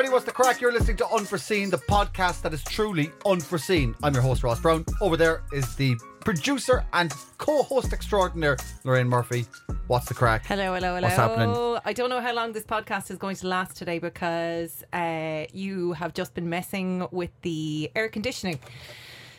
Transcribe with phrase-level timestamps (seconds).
[0.00, 0.62] Everybody, what's the crack?
[0.62, 3.94] You're listening to Unforeseen, the podcast that is truly unforeseen.
[4.02, 4.86] I'm your host, Ross Brown.
[5.02, 9.44] Over there is the producer and co-host extraordinaire, Lorraine Murphy.
[9.88, 10.46] What's the crack?
[10.46, 11.02] Hello, hello, hello.
[11.02, 11.78] What's happening?
[11.84, 15.92] I don't know how long this podcast is going to last today because uh, you
[15.92, 18.58] have just been messing with the air conditioning.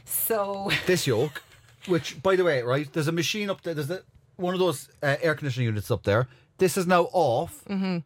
[0.05, 1.41] So, This yoke,
[1.87, 3.73] which, by the way, right, there's a machine up there.
[3.73, 4.03] There's a,
[4.35, 6.27] one of those uh, air conditioning units up there.
[6.59, 7.97] This is now off, Mm-hmm.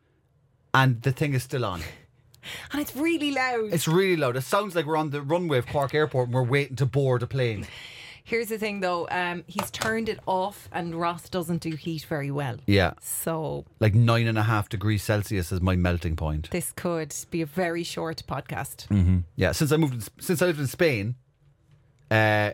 [0.74, 1.82] and the thing is still on.
[2.72, 3.74] and it's really loud.
[3.74, 4.36] It's really loud.
[4.38, 7.24] It sounds like we're on the runway of Cork Airport and we're waiting to board
[7.24, 7.68] a plane.
[8.28, 12.32] Here's the thing though, um, he's turned it off, and Ross doesn't do heat very
[12.32, 12.58] well.
[12.66, 12.94] Yeah.
[13.00, 16.50] So, Like nine and a half degrees Celsius is my melting point.
[16.50, 18.88] this could be a very short podcast.
[18.88, 19.26] Mm.
[19.36, 21.14] Yeah, since I moved, since I lived in Spain,
[22.10, 22.54] uh,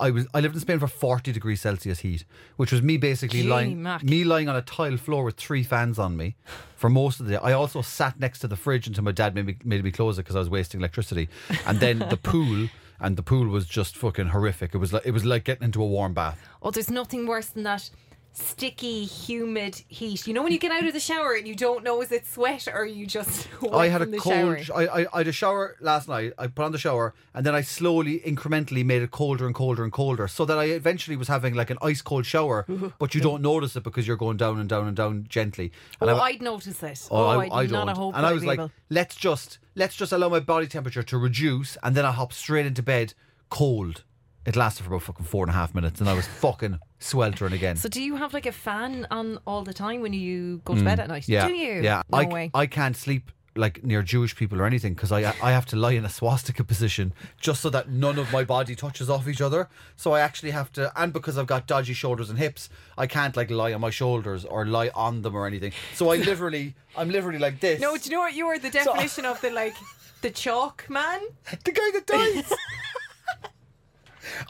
[0.00, 2.24] I was I lived in Spain for forty degrees Celsius heat,
[2.56, 4.02] which was me basically Gee, lying Mac.
[4.02, 6.36] me lying on a tile floor with three fans on me
[6.76, 7.38] for most of the day.
[7.42, 10.18] I also sat next to the fridge until my dad made me made me close
[10.18, 11.28] it because I was wasting electricity,
[11.66, 12.68] and then the pool.
[13.00, 14.74] And the pool was just fucking horrific.
[14.74, 16.36] It was like it was like getting into a warm bath.
[16.60, 17.90] Oh, there's nothing worse than that
[18.38, 20.26] sticky, humid heat.
[20.26, 22.26] You know when you get out of the shower and you don't know is it
[22.26, 24.34] sweat or you just I had a the cold.
[24.60, 24.78] shower.
[24.78, 26.32] I, I I had a shower last night.
[26.38, 29.82] I put on the shower, and then I slowly, incrementally made it colder and colder
[29.84, 32.64] and colder, so that I eventually was having like an ice cold shower.
[32.98, 35.72] but you don't notice it because you're going down and down and down gently.
[36.00, 37.08] And Oh, I, I'd notice it.
[37.10, 38.14] oh, Oh, I, I'd I not don't.
[38.14, 41.76] and I was like, able- let's just let's just allow my body temperature to reduce,
[41.82, 43.14] and then I hop straight into bed
[43.50, 44.04] cold.
[44.46, 47.52] It lasted for about fucking four and a half minutes, and I was fucking sweltering
[47.52, 47.76] again.
[47.76, 50.82] So do you have like a fan on all the time when you go to
[50.82, 51.24] bed at night?
[51.24, 51.28] Mm.
[51.28, 51.82] Yeah, Do you?
[51.82, 52.02] yeah.
[52.10, 52.50] No I, way.
[52.54, 55.92] I can't sleep like near Jewish people or anything because I I have to lie
[55.92, 59.68] in a swastika position just so that none of my body touches off each other.
[59.96, 63.36] So I actually have to, and because I've got dodgy shoulders and hips, I can't
[63.36, 65.72] like lie on my shoulders or lie on them or anything.
[65.94, 67.80] So I literally, I'm literally like this.
[67.80, 69.74] no, do you know what you are The definition of the like
[70.22, 71.20] the chalk man.
[71.64, 72.52] the guy that dies.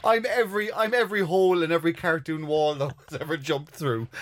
[0.03, 4.07] I'm every I'm every hole in every cartoon wall that was ever jumped through.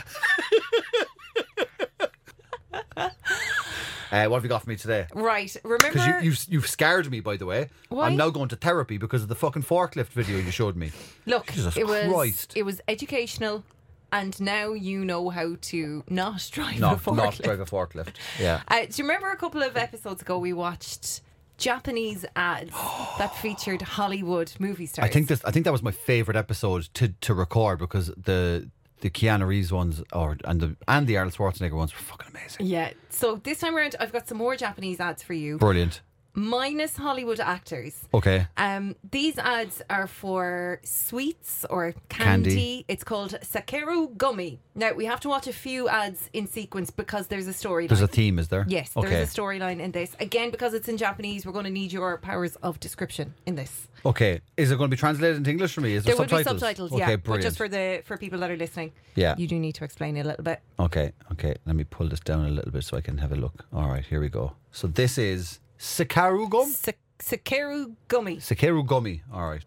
[4.09, 5.05] Uh, what have you got for me today?
[5.13, 5.51] Right.
[5.53, 6.19] Because Remember?
[6.21, 7.67] you, you've, you've scared me, by the way.
[7.89, 8.07] Why?
[8.07, 10.91] I'm now going to therapy because of the fucking forklift video you showed me.
[11.25, 12.53] Look, Jesus it was Christ.
[12.55, 13.65] it was educational,
[14.13, 17.15] and now you know how to not drive a Not, forklift.
[17.17, 18.13] not drive a forklift.
[18.39, 18.61] Yeah.
[18.69, 21.19] Uh, do you remember a couple of episodes ago we watched
[21.57, 22.71] Japanese ads
[23.17, 25.07] that featured Hollywood movie stars?
[25.07, 25.43] I think this.
[25.43, 28.69] I think that was my favorite episode to to record because the
[29.01, 32.65] the Keanu Reeves ones or and the and the Arnold Schwarzenegger ones were fucking amazing.
[32.65, 32.91] Yeah.
[33.09, 36.01] So this time around, I've got some more Japanese ads for you, Brilliant.
[36.37, 37.95] Minus Hollywood actors.
[38.13, 38.47] Okay.
[38.57, 42.49] Um, these ads are for sweets or candy.
[42.51, 42.85] Candy.
[42.87, 44.59] It's called Sakeru Gummy.
[44.75, 47.89] Now we have to watch a few ads in sequence because there's a storyline.
[47.89, 48.65] There's a theme, is there?
[48.69, 49.09] Yes, Okay.
[49.09, 50.15] there's a storyline in this.
[50.19, 53.87] Again, because it's in Japanese, we're going to need your powers of description in this.
[54.06, 54.40] Okay.
[54.56, 55.94] Is it going to be translated into English for me?
[55.94, 56.60] Is there, There will be subtitles?
[56.60, 57.16] subtitles, Okay, yeah.
[57.16, 57.44] But brilliant.
[57.44, 59.34] just for the for people that are listening, Yeah.
[59.38, 60.60] you do need to explain it a little bit.
[60.78, 61.54] Okay, okay.
[61.66, 63.64] Let me pull this down a little bit so I can have a look.
[63.72, 64.52] All right, here we go.
[64.72, 66.68] So this is Sakaru gum?
[66.68, 68.36] Sa- Sakeru Gummy.
[68.38, 69.22] Sakeru gummy.
[69.32, 69.64] All right.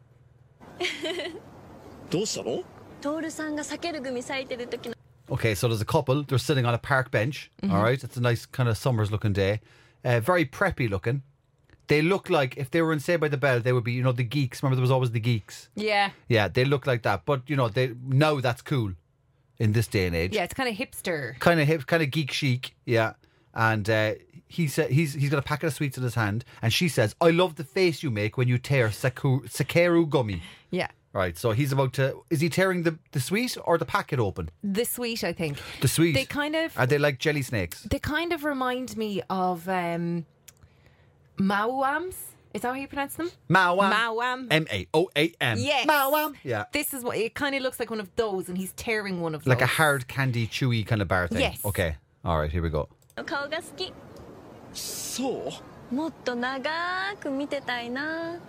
[2.10, 2.64] どうしたの
[3.02, 4.96] 徹さんが避ける組咲いてる時の
[5.28, 6.24] Okay, so there's a couple.
[6.24, 7.50] They're sitting on a park bench.
[7.64, 9.60] all right, it's a nice kind of summer's looking day.
[10.04, 11.24] Uh, very preppy looking.
[11.91, 14.03] They look like if they were in Saved by the Bell, they would be, you
[14.03, 14.63] know, the geeks.
[14.63, 15.69] Remember, there was always the geeks.
[15.75, 17.25] Yeah, Yeah, they look like that.
[17.27, 18.93] But you know, they now that's cool
[19.59, 20.35] in this day and age.
[20.35, 20.45] yeah.
[20.45, 21.39] It's kind of hipster.
[21.39, 22.75] kind of hip, kind of geek chic.
[22.87, 23.13] Yeah,
[23.55, 24.15] and uh,
[24.47, 27.15] he said he's he's got a packet of sweets in his hand, and she says,
[27.21, 30.89] "I love the face you make when you tear saku, sakeru gummy." Yeah.
[31.13, 31.37] Right.
[31.37, 32.23] So he's about to.
[32.31, 34.49] Is he tearing the the sweet or the packet open?
[34.63, 35.59] The sweet, I think.
[35.81, 36.15] The sweet.
[36.15, 37.83] They kind of Are they like jelly snakes?
[37.83, 40.25] they kind of remind me of um
[41.41, 42.15] Maoams.
[42.53, 43.31] Is that how you pronounce them?
[43.49, 43.93] Maoam.
[43.93, 44.47] Maoam.
[44.51, 45.59] M A O A M.
[45.59, 45.87] Yes.
[45.87, 46.35] Maoam.
[46.43, 46.65] Yeah.
[46.73, 49.35] This is what it kind of looks like one of those, and he's tearing one
[49.35, 49.51] of them.
[49.51, 51.41] Like a hard candy, chewy kind of bar thing.
[51.41, 51.65] Yes.
[51.65, 51.97] Okay.
[52.25, 52.89] All right, here we go.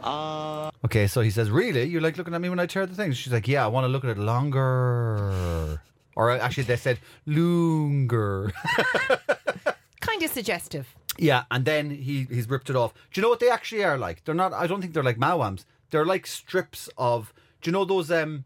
[0.03, 0.71] Ah.
[0.85, 1.83] Okay, so he says, Really?
[1.85, 3.17] You like looking at me when I tear the things?
[3.17, 5.81] She's like, Yeah, I want to look at it longer.
[6.15, 8.51] Or uh, actually, they said, Longer.
[10.01, 10.93] kind of suggestive.
[11.17, 12.93] Yeah, and then he he's ripped it off.
[12.93, 14.23] Do you know what they actually are like?
[14.23, 14.53] They're not.
[14.53, 15.65] I don't think they're like Maoams.
[15.89, 17.33] They're like strips of.
[17.61, 18.45] Do you know those um?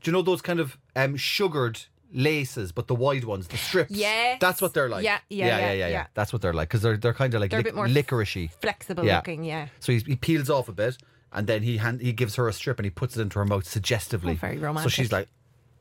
[0.00, 1.80] Do you know those kind of um sugared
[2.14, 3.90] laces, but the wide ones, the strips?
[3.90, 5.04] Yeah, that's what they're like.
[5.04, 5.88] Yeah, yeah, yeah, yeah, yeah.
[5.88, 6.06] yeah.
[6.14, 8.50] That's what they're like because they're they're kind of like They're a bit more licoricey,
[8.50, 9.16] Flexible Yeah.
[9.16, 9.68] looking, yeah.
[9.80, 10.98] So he's, he peels off a bit,
[11.32, 13.44] and then he hand, he gives her a strip and he puts it into her
[13.44, 14.32] mouth suggestively.
[14.32, 14.90] Oh, very romantic.
[14.92, 15.28] So she's like,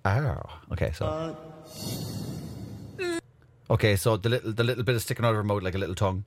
[0.06, 1.38] oh, okay, so.
[3.72, 5.78] Okay, so the little the little bit is sticking out of her mouth like a
[5.78, 6.26] little tongue.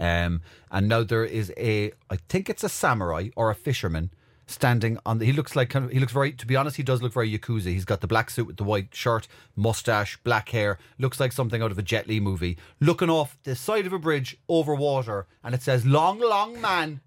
[0.00, 4.10] Um, and now there is a, I think it's a samurai or a fisherman
[4.48, 5.26] standing on the.
[5.26, 5.92] He looks like kind of.
[5.92, 6.32] He looks very.
[6.32, 7.66] To be honest, he does look very yakuza.
[7.66, 10.78] He's got the black suit with the white shirt, mustache, black hair.
[10.98, 12.58] Looks like something out of a Jet Li movie.
[12.80, 17.00] Looking off the side of a bridge over water, and it says "Long, long man."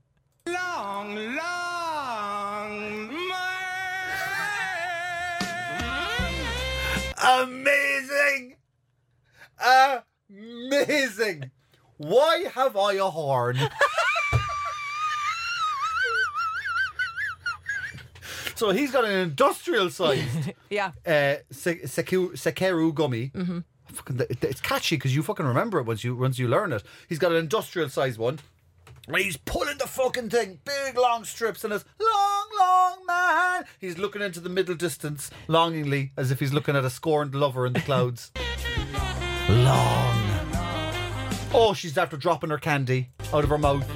[0.48, 3.60] long long man.
[7.22, 8.56] Amazing,
[10.30, 11.52] amazing.
[11.98, 13.58] Why have I a horn?
[18.56, 20.92] so he's got an industrial sized Yeah.
[21.06, 23.32] uh, se- seku- Sekeru gummy.
[23.34, 23.60] Mm-hmm.
[23.94, 26.84] Fucking, it's catchy because you fucking remember it once you once you learn it.
[27.08, 28.40] He's got an industrial sized one.
[29.08, 33.66] And he's pulling the fucking thing, big long strips, and it's long, long man.
[33.80, 37.66] He's looking into the middle distance longingly, as if he's looking at a scorned lover
[37.66, 38.32] in the clouds.
[39.50, 40.16] long.
[41.54, 43.88] Oh, she's after dropping her candy out of her mouth.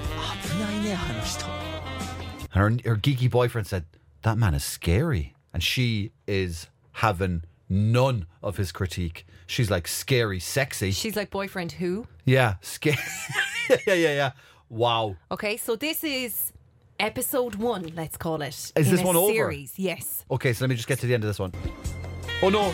[2.53, 3.85] And her, her geeky boyfriend said,
[4.23, 5.35] That man is scary.
[5.53, 9.25] And she is having none of his critique.
[9.47, 10.91] She's like, Scary, sexy.
[10.91, 12.07] She's like, Boyfriend who?
[12.25, 12.97] Yeah, scary.
[13.69, 14.31] yeah, yeah, yeah.
[14.69, 15.15] Wow.
[15.31, 16.51] Okay, so this is
[17.00, 18.71] episode one, let's call it.
[18.75, 19.31] Is this one over?
[19.31, 20.25] Series, yes.
[20.31, 21.51] Okay, so let me just get to the end of this one.
[22.43, 22.73] Oh no!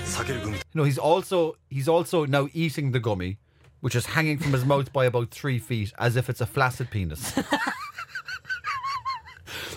[0.73, 3.37] No, he's also he's also now eating the gummy,
[3.81, 6.89] which is hanging from his mouth by about three feet, as if it's a flaccid
[6.89, 7.35] penis.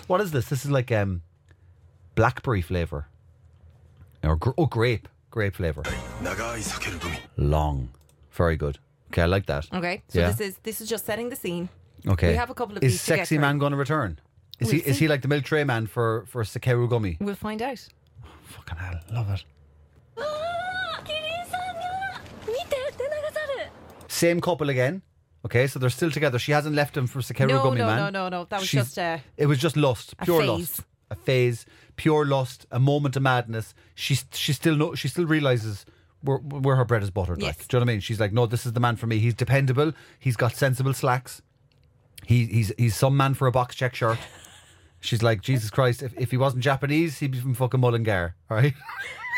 [0.07, 0.49] what is this?
[0.49, 1.21] This is like um,
[2.15, 3.05] blackberry flavor,
[4.23, 5.83] or oh grape grape flavor.
[7.37, 7.89] Long,
[8.31, 8.79] very good.
[9.11, 9.67] Okay, I like that.
[9.71, 10.31] Okay, so Yeah.
[10.31, 11.69] this is this is just setting the scene.
[12.07, 14.19] Okay, we have a couple of Is to get sexy man going to return?
[14.59, 17.17] Is We'll he is he like the milk tray man for for Sakeru gummy?
[17.21, 17.87] We'll find out.
[18.45, 19.43] Fucking hell, love it.
[24.07, 25.01] Same couple again.
[25.45, 26.39] Okay, so they're still together.
[26.39, 27.97] She hasn't left him for Sekeru No, Gummy no, Man.
[27.97, 28.29] no, no, no.
[28.39, 28.45] No.
[28.45, 30.47] That was She's- just, uh, it was just lust, a pure phase.
[30.49, 30.79] lust,
[31.09, 31.65] a phase,
[31.97, 33.73] pure lust, a moment of madness.
[33.95, 35.85] She she still know she still realizes
[36.21, 37.41] where, where her bread is buttered.
[37.41, 37.99] Like, do you know what I mean?
[37.99, 39.19] She's like, no, this is the man for me.
[39.19, 39.91] He's dependable.
[40.19, 41.41] He's got sensible slacks.
[42.25, 44.19] He he's he's some man for a box check shirt.
[45.01, 48.55] She's like, Jesus Christ, if, if he wasn't Japanese, he'd be from fucking Mullingar, all
[48.55, 48.73] right?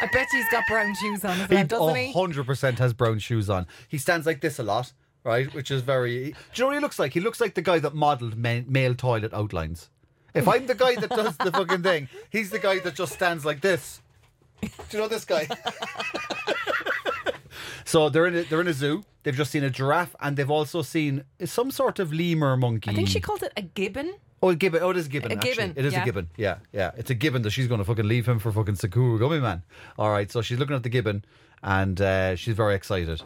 [0.01, 2.13] I bet he's got brown shoes on as He well, doesn't he?
[2.13, 3.65] 100% has brown shoes on.
[3.87, 5.53] He stands like this a lot, right?
[5.53, 6.31] Which is very.
[6.31, 7.13] Do you know what he looks like?
[7.13, 9.89] He looks like the guy that modelled male toilet outlines.
[10.33, 13.45] If I'm the guy that does the fucking thing, he's the guy that just stands
[13.45, 14.01] like this.
[14.61, 15.47] Do you know this guy?
[17.85, 19.03] so they're in a, they're in a zoo.
[19.25, 22.91] They've just seen a giraffe and they've also seen some sort of lemur monkey.
[22.91, 24.13] I think she called it a gibbon.
[24.43, 24.83] Oh, a gibbon.
[24.83, 25.31] Oh, it is a gibbon.
[25.31, 25.73] A gibbon.
[25.75, 26.03] It is yeah.
[26.03, 26.29] a gibbon.
[26.37, 26.91] Yeah, yeah.
[26.95, 29.63] It's a gibbon that she's going to fucking leave him for fucking Sakura Gummy Man.
[29.97, 31.25] All right, so she's looking at the gibbon
[31.63, 33.23] and uh, she's very excited.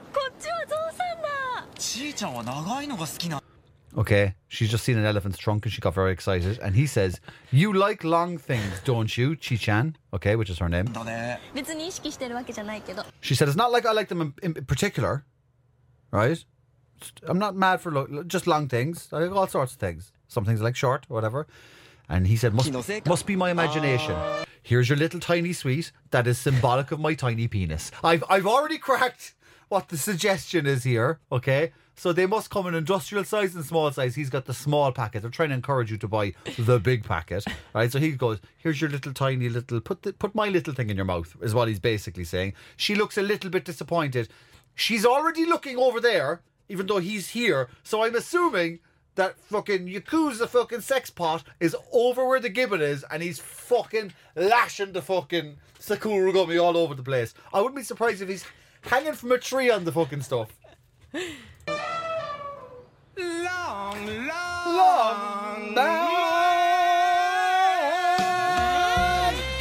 [3.98, 6.60] Okay, she's just seen an elephant's trunk and she got very excited.
[6.60, 7.20] And he says,
[7.51, 9.98] You like long things, don't you, Chi Chan?
[10.13, 10.86] Okay, which is her name.
[13.20, 15.25] She said, It's not like I like them in particular
[16.12, 16.44] right?
[17.28, 19.08] I'm not mad for lo- just long things.
[19.12, 20.12] I like all sorts of things.
[20.28, 21.48] Some things I like short, or whatever."
[22.08, 22.72] And he said, "Must
[23.06, 24.46] must be my imagination." Ah.
[24.62, 27.92] Here's your little tiny sweet that is symbolic of my tiny penis.
[28.04, 29.36] I've I've already cracked
[29.70, 31.20] what the suggestion is here.
[31.32, 34.16] Okay, so they must come in industrial size and small size.
[34.16, 35.22] He's got the small packet.
[35.22, 37.92] They're trying to encourage you to buy the big packet, right?
[37.92, 40.98] So he goes, "Here's your little tiny little put the, put my little thing in
[40.98, 42.54] your mouth," is what he's basically saying.
[42.75, 44.30] She looks a little bit disappointed.
[44.79, 47.67] She's already looking over there, even though he's here.
[47.83, 48.79] So I'm assuming
[49.15, 54.13] that fucking Yakuza fucking sex pot is over where the gibbon is and he's fucking
[54.38, 57.33] lashing the fucking Sakura gummy all over the place.
[57.53, 58.45] I wouldn't be surprised if he's
[58.83, 60.48] hanging from a tree on the fucking stuff.
[63.17, 66.13] Long, long, Long man.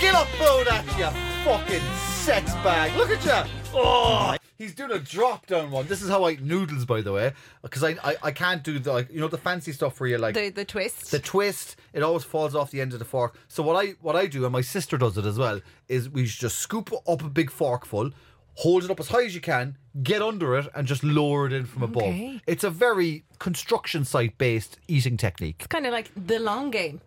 [0.01, 1.11] Get up, Bodak, you
[1.45, 1.83] fucking
[2.23, 2.97] sex bag.
[2.97, 3.43] Look at you.
[3.75, 4.37] Oh.
[4.59, 5.87] He's doing a drop down one.
[5.87, 8.79] This is how I eat noodles, by the way, because I, I I can't do
[8.81, 11.13] the like, you know the fancy stuff where you like The the twist.
[11.13, 11.77] the twist.
[11.93, 13.37] It always falls off the end of the fork.
[13.47, 16.25] So what I what I do, and my sister does it as well, is we
[16.25, 18.11] just scoop up a big forkful,
[18.55, 21.53] hold it up as high as you can, get under it, and just lower it
[21.53, 22.03] in from above.
[22.03, 22.41] Okay.
[22.49, 25.57] It's a very construction site based eating technique.
[25.61, 27.01] It's kind of like the long game.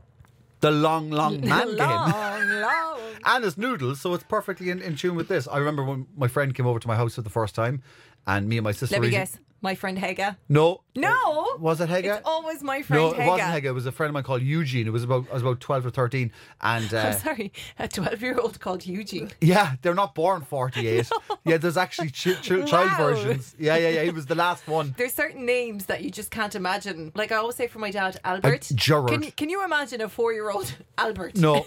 [0.62, 1.78] The long, long man game.
[1.78, 3.00] long, long.
[3.26, 5.48] and it's noodles, so it's perfectly in, in tune with this.
[5.48, 7.82] I remember when my friend came over to my house for the first time,
[8.28, 8.96] and me and my sister.
[8.96, 9.38] Let me eating- guess.
[9.64, 10.38] My friend Hega.
[10.50, 11.56] No, No.
[11.60, 12.18] was it Hega?
[12.18, 13.28] It's always my friend no, it Hega.
[13.28, 13.66] wasn't Hega.
[13.66, 14.88] It was a friend of mine called Eugene.
[14.88, 18.22] It was about I was about twelve or thirteen, and uh, I'm sorry, a 12
[18.24, 19.30] year old called Eugene.
[19.40, 21.10] yeah, they're not born forty eight.
[21.46, 22.98] Yeah, there's actually ch- ch- child Wow.
[22.98, 23.56] versions.
[23.60, 24.04] Yeah, yeah, yeah.
[24.04, 24.94] He was the last one.
[24.98, 27.12] There's certain names that you just can't imagine.
[27.16, 28.68] Like I always say for my dad, Albert.
[28.72, 29.10] Uh, Gerard.
[29.12, 31.38] Can, you- can you imagine a four year old Albert?
[31.38, 31.66] No,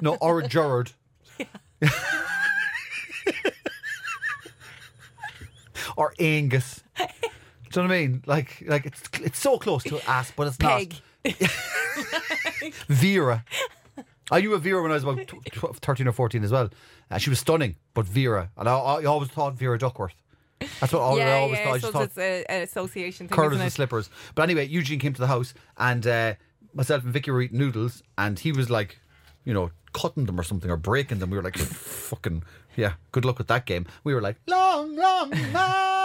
[0.00, 0.92] no, or a Gerard.
[5.96, 6.82] or Angus.
[6.96, 7.04] Do
[7.80, 8.22] you know what I mean?
[8.26, 10.94] Like, like it's it's so close to ass, but it's Peg.
[11.24, 11.34] not.
[12.88, 13.44] Vera.
[14.30, 16.70] I knew a Vera when I was about tw- tw- 13 or 14 as well.
[17.10, 18.50] And she was stunning, but Vera.
[18.56, 20.14] And I, I always thought Vera Duckworth.
[20.80, 21.64] That's what I, yeah, I always yeah.
[21.64, 21.74] thought.
[21.74, 24.10] I so just thought it's a, an association thing, and slippers.
[24.34, 26.34] But anyway, Eugene came to the house and uh,
[26.74, 28.98] myself and Vicky were eating noodles and he was like,
[29.44, 31.30] you know, cutting them or something or breaking them.
[31.30, 32.42] We were like, fucking,
[32.76, 33.86] yeah, good luck with that game.
[34.02, 35.95] We were like, long, long man.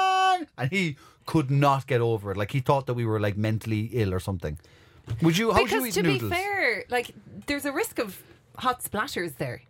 [0.57, 2.37] And he could not get over it.
[2.37, 4.57] Like he thought that we were like mentally ill or something.
[5.21, 6.29] Would you, how would you Because eat to noodles?
[6.31, 7.11] be fair, like
[7.47, 8.21] there's a risk of
[8.57, 9.61] hot splatters there.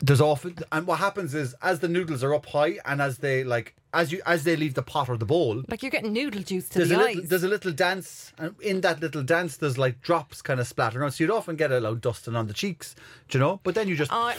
[0.00, 3.42] There's often, and what happens is as the noodles are up high and as they
[3.42, 6.40] like, as you, as they leave the pot or the bowl, Like you're getting noodle
[6.42, 7.14] juice to there's the a eyes.
[7.16, 10.68] little there's a little dance and in that little dance there's like drops kind of
[10.68, 12.94] splattering around so you'd often get a loud dusting on the cheeks
[13.28, 14.32] do you know but then you just Uh,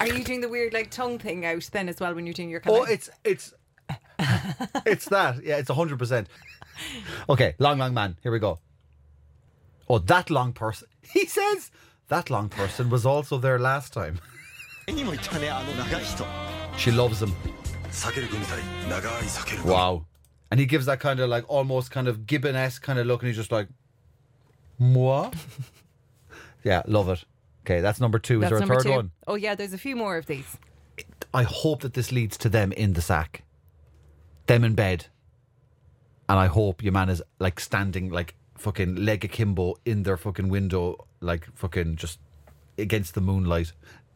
[0.00, 2.48] are you doing the weird like tongue thing out then as well when you're doing
[2.48, 3.52] your kind oh it's it's
[4.86, 5.44] it's that.
[5.44, 6.26] Yeah, it's 100%.
[7.28, 8.16] Okay, long, long man.
[8.22, 8.58] Here we go.
[9.88, 10.88] Oh, that long person.
[11.12, 11.70] He says
[12.08, 14.20] that long person was also there last time.
[16.76, 17.34] she loves him.
[19.64, 20.06] Wow.
[20.50, 23.22] And he gives that kind of like almost kind of Gibbon esque kind of look,
[23.22, 23.68] and he's just like,
[24.78, 25.30] moi?
[26.64, 27.24] yeah, love it.
[27.64, 28.42] Okay, that's number two.
[28.42, 28.90] Is that's there a third two.
[28.90, 29.10] one?
[29.26, 30.58] Oh, yeah, there's a few more of these.
[31.32, 33.43] I hope that this leads to them in the sack
[34.46, 35.06] them in bed,
[36.28, 40.48] and I hope your man is like standing like fucking leg akimbo in their fucking
[40.48, 42.18] window, like fucking just
[42.78, 43.72] against the moonlight.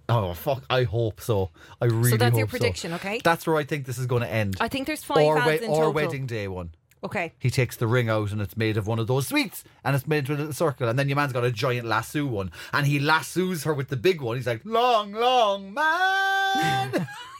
[0.08, 0.64] Oh fuck!
[0.70, 1.50] I hope so.
[1.80, 2.10] I really.
[2.10, 2.58] So that's your hope so.
[2.58, 3.20] prediction, okay?
[3.22, 4.56] That's where I think this is going to end.
[4.60, 5.92] I think there's five or in or total.
[5.92, 6.70] wedding day one.
[7.02, 7.32] Okay.
[7.38, 10.06] He takes the ring out and it's made of one of those sweets and it's
[10.06, 10.88] made into a little circle.
[10.88, 13.96] And then your man's got a giant lasso one and he lassos her with the
[13.96, 14.36] big one.
[14.36, 17.06] He's like, long, long man.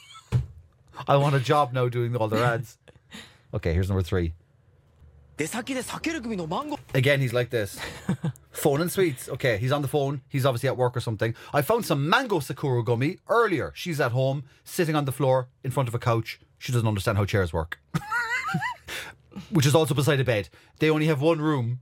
[1.07, 2.77] I want a job now doing all their ads.
[3.53, 4.33] Okay, here's number three.
[6.93, 7.79] Again, he's like this.
[8.51, 9.29] phone and sweets.
[9.29, 10.21] Okay, he's on the phone.
[10.27, 11.33] He's obviously at work or something.
[11.53, 13.71] I found some mango sakura gummy earlier.
[13.73, 16.41] She's at home, sitting on the floor in front of a couch.
[16.57, 17.79] She doesn't understand how chairs work,
[19.49, 20.49] which is also beside a bed.
[20.79, 21.79] They only have one room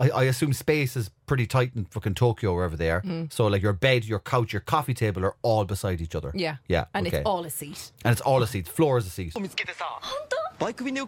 [0.00, 3.02] I, I assume space is pretty tight in fucking Tokyo wherever they are.
[3.02, 3.32] Mm.
[3.32, 6.30] So like your bed, your couch, your coffee table are all beside each other.
[6.34, 6.56] Yeah.
[6.68, 6.84] Yeah.
[6.94, 7.18] And okay.
[7.18, 7.90] it's all a seat.
[8.04, 8.68] And it's all a seat.
[8.68, 9.32] Floor is a seat.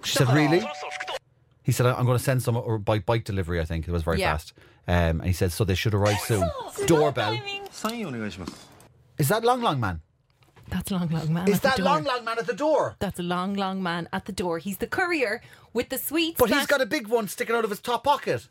[0.05, 0.63] she said, Really?
[1.63, 3.87] He said, I'm going to send some or by bike delivery, I think.
[3.87, 4.33] It was very yeah.
[4.33, 4.55] fast.
[4.89, 6.49] Um, and he said, So they should arrive soon.
[6.87, 7.39] Doorbell.
[9.19, 10.01] Is that Long Long Man?
[10.71, 11.49] That's long, long man.
[11.49, 12.95] Is that long, long man at the door?
[13.01, 14.59] That's a long, long man at the door.
[14.59, 15.43] He's the courier
[15.73, 16.39] with the sweets.
[16.39, 18.49] But he's got a big one sticking out of his top pocket.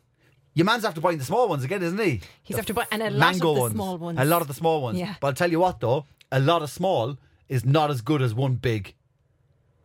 [0.59, 2.19] Your man's after buying the small ones again, isn't he?
[2.43, 3.73] He's The after buy- and a lot mango of the ones.
[3.75, 4.19] small ones.
[4.19, 4.99] A lot of the small ones.
[4.99, 5.15] Yeah.
[5.21, 8.33] But I'll tell you what, though, a lot of small is not as good as
[8.33, 8.93] one big.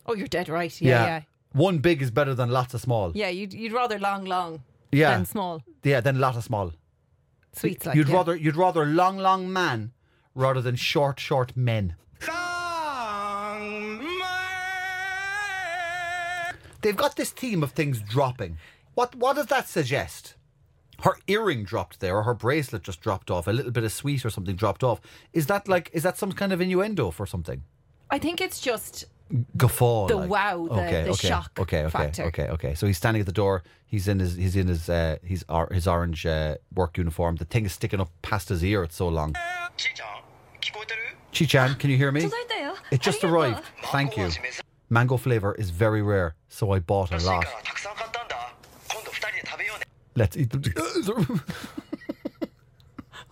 [0.04, 0.80] Oh, you're dead right.
[0.80, 1.20] Yeah, yeah.
[1.52, 3.12] One big is better than lots of small.
[3.14, 5.14] Yeah, you'd, you'd rather long, long Yeah.
[5.14, 6.72] than small Yeah, than a lot of small.
[7.52, 8.16] sweets like you'd yeah.
[8.16, 9.92] rather you'd rather long long man
[10.34, 11.94] rather than short short men.
[12.26, 18.58] Long man They've got this theme of things dropping.
[18.94, 20.34] What what does that suggest?
[21.04, 24.24] her earring dropped there, or her bracelet just dropped off, a little bit of sweet
[24.24, 25.00] or something dropped off.
[25.34, 27.62] Is that like is that some kind of innuendo for something?
[28.10, 29.04] I think it's just
[29.56, 30.30] guffaw the like.
[30.30, 32.24] wow the, okay, the okay, shock okay okay factor.
[32.24, 32.74] okay okay.
[32.74, 35.68] So he's standing at the door he's in his he's in his uh his, or,
[35.72, 37.36] his orange uh, work uniform.
[37.36, 39.34] The thing is sticking up past his ear it's so long.
[41.32, 42.30] Chichan can you hear me?
[42.90, 43.62] It just arrived.
[43.92, 44.30] thank you.
[44.88, 47.46] Mango flavor is very rare so I bought a lot.
[50.16, 51.14] Let's eat them together.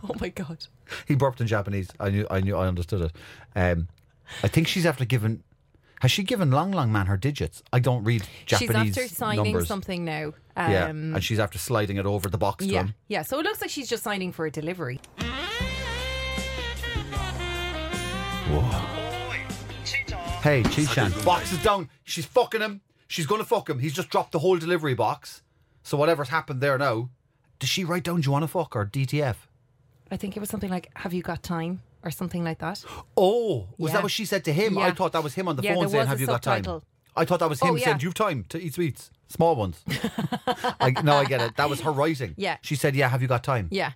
[0.05, 0.67] oh my god.
[1.07, 1.89] He burped in Japanese.
[2.01, 2.27] I knew.
[2.31, 2.57] I knew.
[2.57, 3.13] I understood it.
[3.55, 3.89] Um,
[4.43, 5.43] I think she's after giving.
[6.01, 7.63] Has she given Long Long Man her digits?
[7.73, 8.95] I don't read Japanese.
[8.95, 9.69] She's after signing numbers.
[9.69, 10.33] something now.
[10.57, 12.95] Um, yeah, and she's after sliding it over the box yeah, him.
[13.09, 15.01] Yeah, so it looks like she's just signing for a delivery.
[18.51, 18.93] Whoa.
[20.43, 21.89] Hey, Chi Box is down.
[22.03, 22.81] She's fucking him.
[23.07, 23.79] She's gonna fuck him.
[23.79, 25.43] He's just dropped the whole delivery box.
[25.83, 27.11] So whatever's happened there now,
[27.59, 29.37] did she write down Joanna Fuck or DTF?
[30.11, 32.85] I think it was something like, "Have you got time?" or something like that.
[33.17, 33.97] Oh, was Yeah.
[33.99, 34.77] that what she said to him?
[34.79, 36.65] I thought that was him on the Yeah, phone saying, "Have you got time?"
[37.17, 37.85] I thought that was him Oh, yeah.
[37.87, 39.85] saying, "You've time to eat sweets, small ones."
[40.81, 41.57] I, no, I get it.
[41.57, 42.35] That was her writing.
[42.37, 42.57] Yeah.
[42.63, 43.93] she said, "Yeah, have you got time?" Yeah.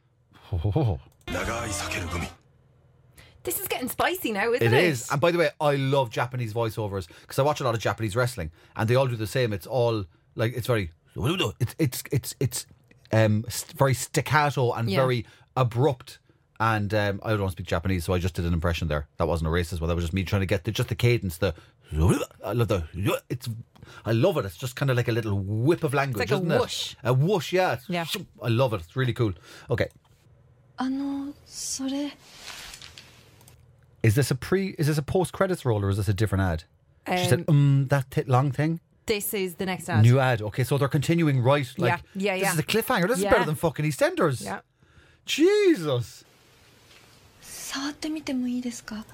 [3.42, 4.72] This is getting spicy now, isn't it?
[4.72, 5.08] it is.
[5.10, 8.16] And by the way, I love Japanese voiceovers because I watch a lot of Japanese
[8.16, 9.52] wrestling, and they all do the same.
[9.52, 10.90] It's all like it's very
[11.59, 12.65] it's it's it's it's
[13.11, 14.97] um st- very staccato and Yeah.
[15.01, 16.19] very abrupt.
[16.59, 19.07] And um, I don't speak Japanese, so I just did an impression there.
[19.17, 19.88] That wasn't a racist one.
[19.88, 21.38] That was just me trying to get the, just the cadence.
[21.38, 21.55] The
[21.91, 22.83] I love the
[23.29, 23.50] it's
[24.05, 24.45] I love it.
[24.45, 26.59] It's just kind of like a little whip of language, like a isn't it?
[26.61, 26.95] whoosh.
[27.03, 27.73] A whoosh, yeah.
[27.73, 28.05] It's- Yeah.
[28.43, 28.81] I love it.
[28.81, 29.33] It's really cool.
[29.71, 29.89] Okay,
[30.77, 32.11] あのそれ
[34.03, 34.75] is this a pre?
[34.77, 36.63] Is this a post credits roll or is this a different ad?
[37.17, 38.79] she said, Um, um, that t- long thing.
[39.05, 40.03] This is the next ad.
[40.03, 40.41] New ad.
[40.41, 41.67] Okay, so they're continuing right.
[41.77, 42.53] Like, Yeah, yeah, This yeah.
[42.53, 43.07] is a cliffhanger.
[43.07, 43.29] This Yeah.
[43.29, 44.43] is better than fucking EastEnders.
[44.43, 44.59] yeah.
[45.25, 46.25] Jesus.
[47.41, 49.05] 触ってみてもいいですか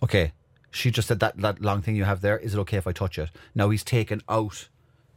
[0.00, 0.32] Okay,
[0.72, 2.38] she just said that that long thing you have there.
[2.42, 3.30] Is it okay if I touch it?
[3.54, 4.68] Now he's taken out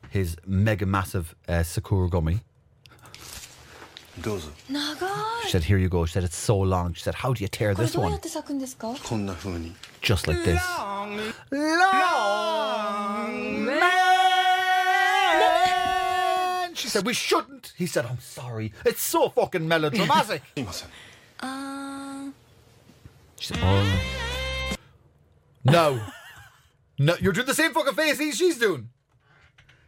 [0.10, 2.42] his mega massive uh, Sakura gummy.
[4.20, 5.08] どうぞ 長
[5.48, 7.42] She い said, "Here you go." She said, "It's so long." She said, "How do
[7.42, 10.60] you tear これ this どうや one?" って咲くんですかこんな風に Just like this.
[11.52, 14.07] Long man.
[16.89, 17.75] she said, we shouldn't.
[17.77, 18.73] He said, I'm sorry.
[18.87, 20.43] It's so fucking melodramatic.
[21.41, 22.31] Uh...
[23.39, 24.01] She said, oh.
[25.65, 26.01] No.
[26.99, 28.89] no, you're doing the same fucking face she's doing.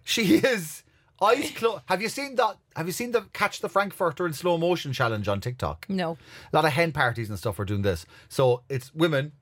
[0.04, 0.84] She is
[1.22, 1.82] eyes closed.
[1.86, 2.58] Have you seen that?
[2.76, 5.86] Have you seen the catch the Frankfurter in slow motion challenge on TikTok?
[5.88, 6.18] No.
[6.52, 8.06] A lot of hen parties and stuff are doing this.
[8.28, 9.32] So it's women,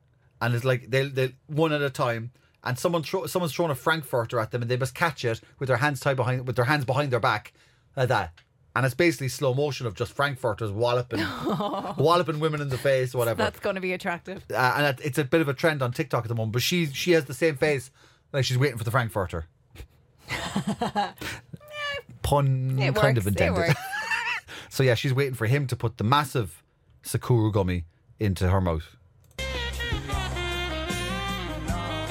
[0.41, 2.31] and it's like they they one at a time
[2.63, 5.77] and someone someone's throwing a frankfurter at them, and they must catch it with their
[5.77, 7.53] hands tied behind with their hands behind their back,
[7.95, 8.33] like that.
[8.75, 11.19] And it's basically slow motion of just frankfurters walloping,
[11.97, 13.43] walloping women in the face, whatever.
[13.43, 14.43] That's going to be attractive.
[14.51, 16.53] Uh, and it's a bit of a trend on TikTok at the moment.
[16.53, 17.89] But she she has the same face,
[18.31, 19.47] like she's waiting for the frankfurter.
[22.21, 23.75] Pun It kind works, of intended.
[24.71, 26.63] So yeah, she's waiting for him to put the massive
[27.01, 27.85] Sakura gummy
[28.19, 28.95] into her mouth.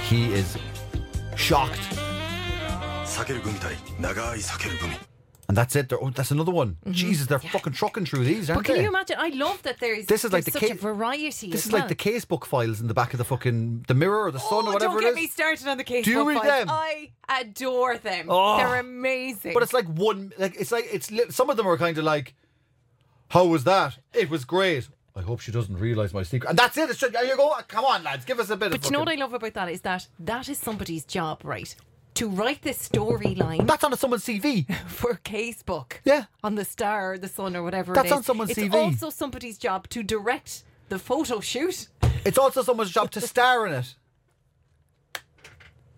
[0.08, 0.56] He is
[1.36, 1.78] shocked.
[5.48, 5.92] And that's it.
[5.92, 6.76] Oh, that's another one.
[6.80, 6.92] Mm-hmm.
[6.92, 7.50] Jesus, they're yeah.
[7.50, 8.82] fucking trucking through these, aren't but can they?
[8.84, 9.16] you imagine?
[9.18, 11.50] I love that there's this is like the case, variety.
[11.50, 11.82] This is well.
[11.82, 14.38] like the case book files in the back of the fucking the Mirror or the
[14.38, 14.98] Sun oh, or whatever.
[14.98, 16.06] Don't get me started on the case.
[16.06, 16.46] Do you read files.
[16.46, 16.68] them?
[16.70, 18.28] I adore them.
[18.30, 18.56] Oh.
[18.56, 19.52] They're amazing.
[19.52, 22.34] But it's like one, like it's like it's some of them are kind of like,
[23.28, 23.98] how was that?
[24.14, 24.88] It was great.
[25.18, 26.48] I hope she doesn't realise my secret.
[26.48, 26.88] And that's it.
[26.90, 27.50] It's just, you go.
[27.50, 28.84] Uh, come on, lads, give us a bit of But of.
[28.84, 31.74] you know what I love about that is that that is somebody's job, right?
[32.14, 34.72] To write this storyline That's on someone's CV.
[34.86, 35.94] for a Casebook.
[36.04, 36.26] Yeah.
[36.44, 38.16] On the Star or the Sun or whatever That's it is.
[38.18, 38.66] on someone's it's CV.
[38.66, 41.88] It's also somebody's job to direct the photo shoot.
[42.24, 43.96] It's also someone's job to star in it.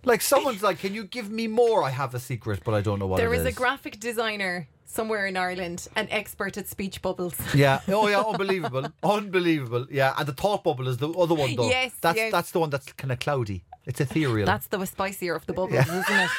[0.05, 1.83] Like someone's like, can you give me more?
[1.83, 5.27] I have a secret, but I don't know what There is a graphic designer somewhere
[5.27, 7.35] in Ireland an expert at speech bubbles.
[7.55, 7.81] Yeah.
[7.89, 8.21] Oh yeah.
[8.21, 8.87] Unbelievable.
[9.03, 9.87] Unbelievable.
[9.91, 10.15] Yeah.
[10.19, 11.69] And the thought bubble is the other one though.
[11.69, 11.93] Yes.
[12.01, 12.33] That's yes.
[12.33, 13.65] that's the one that's kind of cloudy.
[13.87, 14.47] It's ethereal.
[14.47, 16.01] That's the spicier of the bubbles, yeah.
[16.01, 16.31] isn't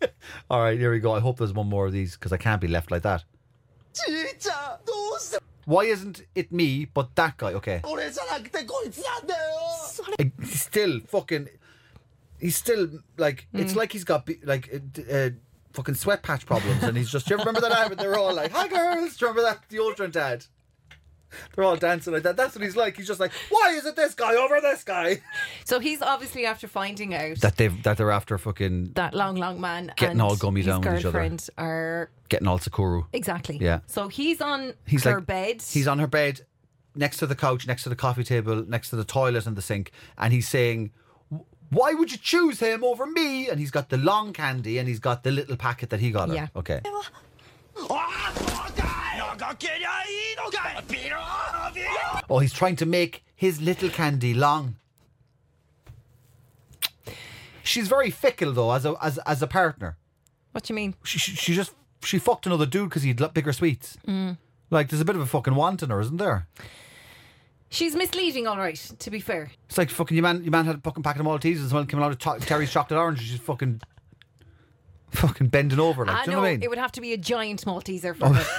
[0.00, 0.14] it?
[0.50, 0.78] All right.
[0.78, 1.12] Here we go.
[1.12, 3.24] I hope there's one more of these because I can't be left like that.
[5.66, 7.52] Why isn't it me but that guy?
[7.54, 7.80] Okay.
[10.44, 11.48] Still fucking.
[12.38, 13.60] He's still like mm.
[13.60, 14.70] it's like he's got like.
[14.72, 15.30] Uh, uh
[15.74, 17.26] fucking sweat patch problems, and he's just.
[17.28, 17.98] Do you remember that ad?
[17.98, 20.46] They're all like, "Hi girls." Do you remember that the Ultra dad?
[21.54, 22.36] They're all dancing like that.
[22.36, 22.96] That's what he's like.
[22.96, 25.20] He's just like, "Why is it this guy over this guy?"
[25.64, 29.60] So he's obviously after finding out That they that they're after fucking that long, long
[29.60, 31.36] man Getting all gummy down with each other.
[31.58, 33.02] are getting all Sakura.
[33.12, 33.58] exactly.
[33.60, 33.80] Yeah.
[33.86, 35.62] So he's on He's her like bed.
[35.62, 36.42] He's on her bed,
[36.94, 39.62] next to the couch, next to the coffee table, next to the toilet and the
[39.62, 40.92] sink, and he's saying,
[41.70, 43.48] why would you choose him over me?
[43.48, 46.28] And he's got the long candy and he's got the little packet that he got.
[46.28, 46.34] her.
[46.34, 46.48] Yeah.
[46.56, 46.80] Okay.
[52.30, 54.76] Oh, he's trying to make his little candy long.
[57.62, 59.96] She's very fickle though, as a as as a partner.
[60.52, 60.94] What do you mean?
[61.02, 61.72] She, she, she just
[62.02, 63.96] she fucked another dude because he'd got bigger sweets.
[64.06, 64.36] Mm.
[64.70, 66.46] Like there's a bit of a fucking want in her, isn't there?
[67.74, 69.50] She's misleading, all right, to be fair.
[69.68, 70.42] It's like fucking your man.
[70.44, 72.70] Your man had a fucking packet of Maltesers and someone came out of cho- Terry's
[72.70, 73.18] chocolate orange.
[73.18, 73.80] and She's fucking,
[75.10, 76.06] fucking bending over.
[76.06, 76.62] Like, I do you know know what I mean?
[76.62, 78.32] it would have to be a giant Malteser for Oh.
[78.32, 78.44] her.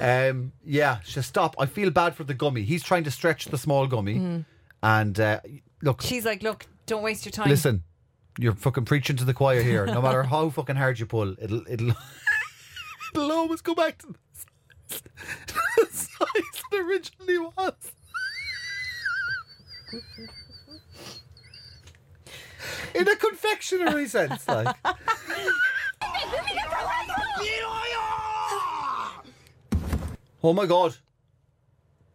[0.00, 1.56] Um, yeah, she stop.
[1.58, 2.62] I feel bad for the gummy.
[2.62, 4.44] He's trying to stretch the small gummy, Mm.
[4.80, 5.40] and uh,
[5.82, 7.48] look, She's like, look, don't waste your time.
[7.48, 7.82] listen,
[8.38, 9.86] you're fucking preaching to the choir here.
[9.86, 11.94] No matter how fucking hard you pull, it'll it'll
[13.14, 14.14] it'll always go back to
[14.88, 16.18] the size,
[16.72, 17.92] it originally was.
[22.94, 24.76] In a confectionery sense, like.
[30.42, 30.96] Oh my god.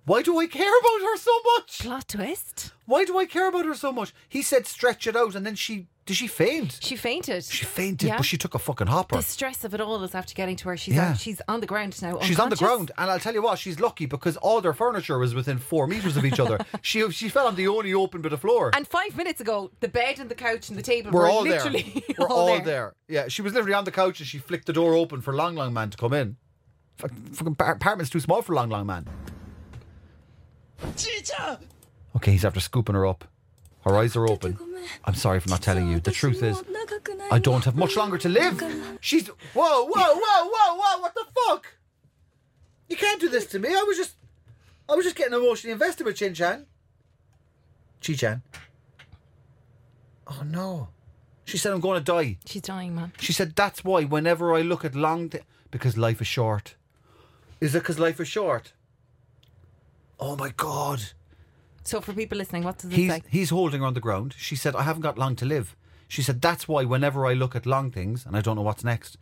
[0.05, 1.79] Why do I care about her so much?
[1.79, 2.71] Plot twist.
[2.86, 4.13] Why do I care about her so much?
[4.27, 6.79] He said stretch it out and then she did she faint?
[6.81, 7.45] She fainted.
[7.45, 8.17] She fainted, Yeah.
[8.17, 9.15] but she took a fucking hopper.
[9.15, 10.75] The stress of it all is after getting to her.
[10.75, 11.11] She's Yeah.
[11.11, 12.19] on, she's on the ground now.
[12.19, 15.17] She's on the ground, and I'll tell you what, she's lucky because all their furniture
[15.17, 16.59] was within four meters of each other.
[16.81, 18.71] she she fell on the only open bit of floor.
[18.75, 21.53] And five minutes ago, the bed and the couch and the table were, all there.
[21.63, 22.95] literally We're all, there.
[23.07, 25.55] Yeah, she was literally on the couch and she flicked the door open for Long
[25.55, 26.35] Long Man to come in.
[26.97, 29.07] Fucking apartment's too small for Long Long Man.
[30.97, 31.59] Teacher!
[32.15, 33.23] Okay, he's after scooping her up.
[33.83, 34.57] Her eyes are open.
[35.05, 35.99] I'm sorry for not telling you.
[35.99, 36.63] The truth is,
[37.31, 38.61] I don't have much longer to live.
[39.01, 41.01] She's whoa, whoa, whoa, whoa, whoa!
[41.01, 41.67] What the fuck?
[42.89, 43.69] You can't do this to me.
[43.69, 44.15] I was just,
[44.87, 46.65] I was just getting emotionally invested with Chin Chan.
[48.05, 48.41] Chi Chan.
[50.27, 50.89] Oh no!
[51.45, 52.37] She said I'm going to die.
[52.45, 53.11] She's dying, man.
[53.19, 55.31] She said that's why whenever I look at long,
[55.71, 56.75] because life is short.
[57.59, 58.73] Is it because life is short?
[60.19, 61.01] Oh my god!
[61.83, 63.23] So for people listening, what does it He's say?
[63.29, 64.35] he's holding her on the ground.
[64.37, 65.75] She said, "I haven't got long to live."
[66.07, 68.83] She said, "That's why whenever I look at long things, and I don't know what's
[68.83, 69.17] next,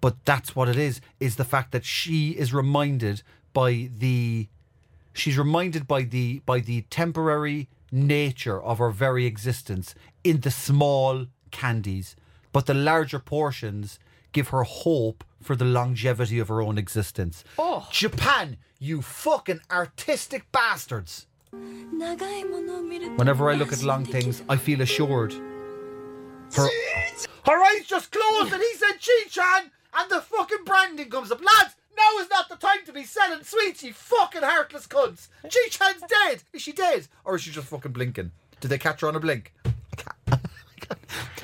[0.00, 1.00] but that's what it is.
[1.20, 3.22] Is the fact that she is reminded
[3.52, 4.48] by the,
[5.14, 11.26] she's reminded by the by the temporary nature of her very existence in the small
[11.50, 12.16] candies,
[12.52, 13.98] but the larger portions
[14.32, 17.44] give her hope for the longevity of her own existence.
[17.58, 17.88] Oh.
[17.90, 21.26] Japan, you fucking artistic bastards."
[23.16, 25.32] Whenever I look at long things, I feel assured.
[26.54, 26.68] Her,
[27.46, 31.40] her eyes just closed and he said Chi-Chan and the fucking branding comes up.
[31.40, 35.28] Lads, now is not the time to be selling sweets, you fucking heartless cunts.
[35.42, 36.42] Chi-Chan's dead.
[36.52, 37.08] Is she dead?
[37.24, 38.30] Or is she just fucking blinking?
[38.60, 39.52] Did they catch her on a blink?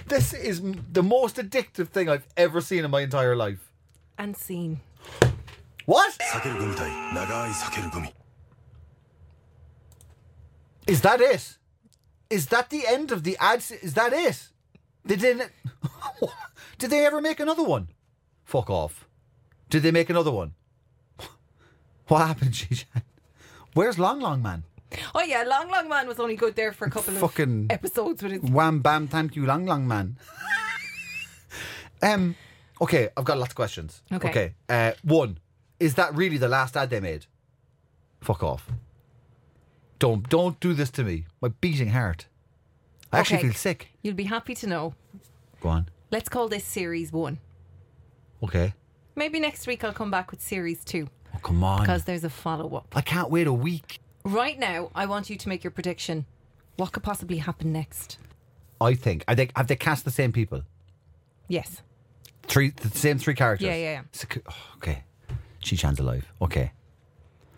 [0.09, 0.62] this is
[0.93, 3.73] the most addictive thing I've ever seen in my entire life.
[4.19, 4.81] And seen.
[5.87, 6.17] What?
[10.87, 11.57] Is that it?
[12.31, 13.70] Is that the end of the ads?
[13.70, 14.49] Is that it?
[15.05, 15.51] They didn't.
[16.79, 17.88] Did they ever make another one?
[18.44, 19.07] Fuck off.
[19.70, 20.55] Did they make another one?
[22.09, 23.03] What happened, Chi-Chan?
[23.75, 24.64] Where's Long Long Man?
[25.14, 28.23] Oh yeah, Long Long Man was only good there for a couple Fucking- of episodes
[28.23, 28.42] with his.
[28.42, 30.16] Wham bam, thank you, Long Long Man.
[32.03, 32.37] um,
[32.81, 34.03] okay, I've got lots of questions.
[34.12, 34.29] Okay.
[34.31, 34.55] Okay.
[34.68, 35.38] Uh, one,
[35.81, 37.27] is that really the last ad they made?
[38.20, 38.70] Fuck off.
[40.05, 41.25] Don't don't do this to me.
[41.40, 42.27] My beating heart.
[43.11, 43.47] I actually Okay.
[43.49, 43.88] feel sick.
[44.03, 44.95] You'll be happy to know.
[45.62, 45.88] Go on.
[46.11, 47.38] Let's call this series one.
[48.43, 48.75] Okay.
[49.17, 51.81] Maybe next week I'll come back with series two Oh, come on.
[51.81, 52.88] because there's a follow up.
[52.95, 54.01] I can't wait a week.
[54.27, 56.27] Right now, I want you to make your prediction.
[56.77, 58.19] What could possibly happen next?
[58.83, 59.25] I think.
[59.27, 60.64] I think have they cast the same people?
[61.49, 61.81] Yes.
[62.43, 63.69] Three the same three characters.
[63.69, 64.40] Yeah, yeah, yeah.
[64.51, 65.05] Oh, okay.
[65.67, 66.31] Chi Chan's alive.
[66.43, 66.73] Okay.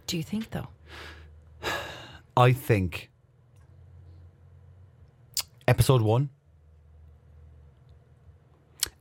[0.06, 0.68] Do you think though?
[2.36, 3.10] I think
[5.66, 6.30] episode one.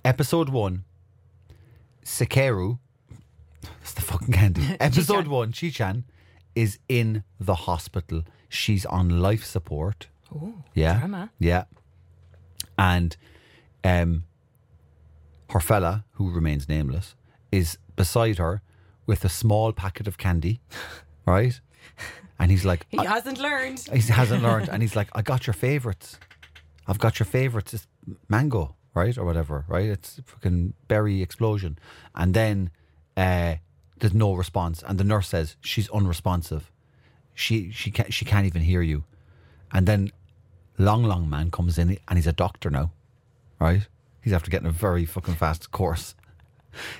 [0.03, 0.83] Episode one.
[2.03, 2.79] Sekeru.
[3.79, 4.77] That's the fucking candy.
[4.79, 5.29] Episode Chi-chan.
[5.29, 5.51] one.
[5.51, 6.03] Chi Chan
[6.55, 8.23] is in the hospital.
[8.49, 10.07] She's on life support.
[10.33, 10.99] Oh, Yeah.
[10.99, 11.31] drama.
[11.39, 11.65] Yeah.
[12.77, 13.17] And
[13.83, 14.23] um
[15.49, 17.15] her fella, who remains nameless,
[17.51, 18.61] is beside her
[19.05, 20.61] with a small packet of candy.
[21.27, 21.59] Right?
[22.39, 23.79] And he's like He hasn't learned.
[23.91, 26.19] he hasn't learned and he's like, I got your favourites.
[26.87, 27.73] I've got your favourites.
[27.73, 27.87] It's
[28.29, 29.17] mango, right?
[29.17, 29.85] Or whatever, right?
[29.89, 31.79] It's fucking berry explosion.
[32.13, 32.69] And then
[33.17, 33.55] uh,
[33.99, 34.83] there's no response.
[34.85, 36.71] And the nurse says she's unresponsive.
[37.33, 39.03] she she can't she can't even hear you,
[39.71, 40.11] and then
[40.77, 42.91] long long man comes in and he's a doctor now,
[43.59, 43.87] right?
[44.21, 46.15] He's after getting a very fucking fast course.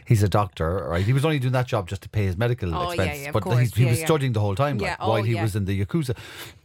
[0.06, 1.06] He's a doctor, right?
[1.06, 3.34] He was only doing that job just to pay his medical Oh, expenses, yeah, of
[3.34, 4.06] but he, he Yeah, was yeah.
[4.06, 5.44] studying the whole time like, oh, while he yeah.
[5.44, 6.18] was in the yakuza,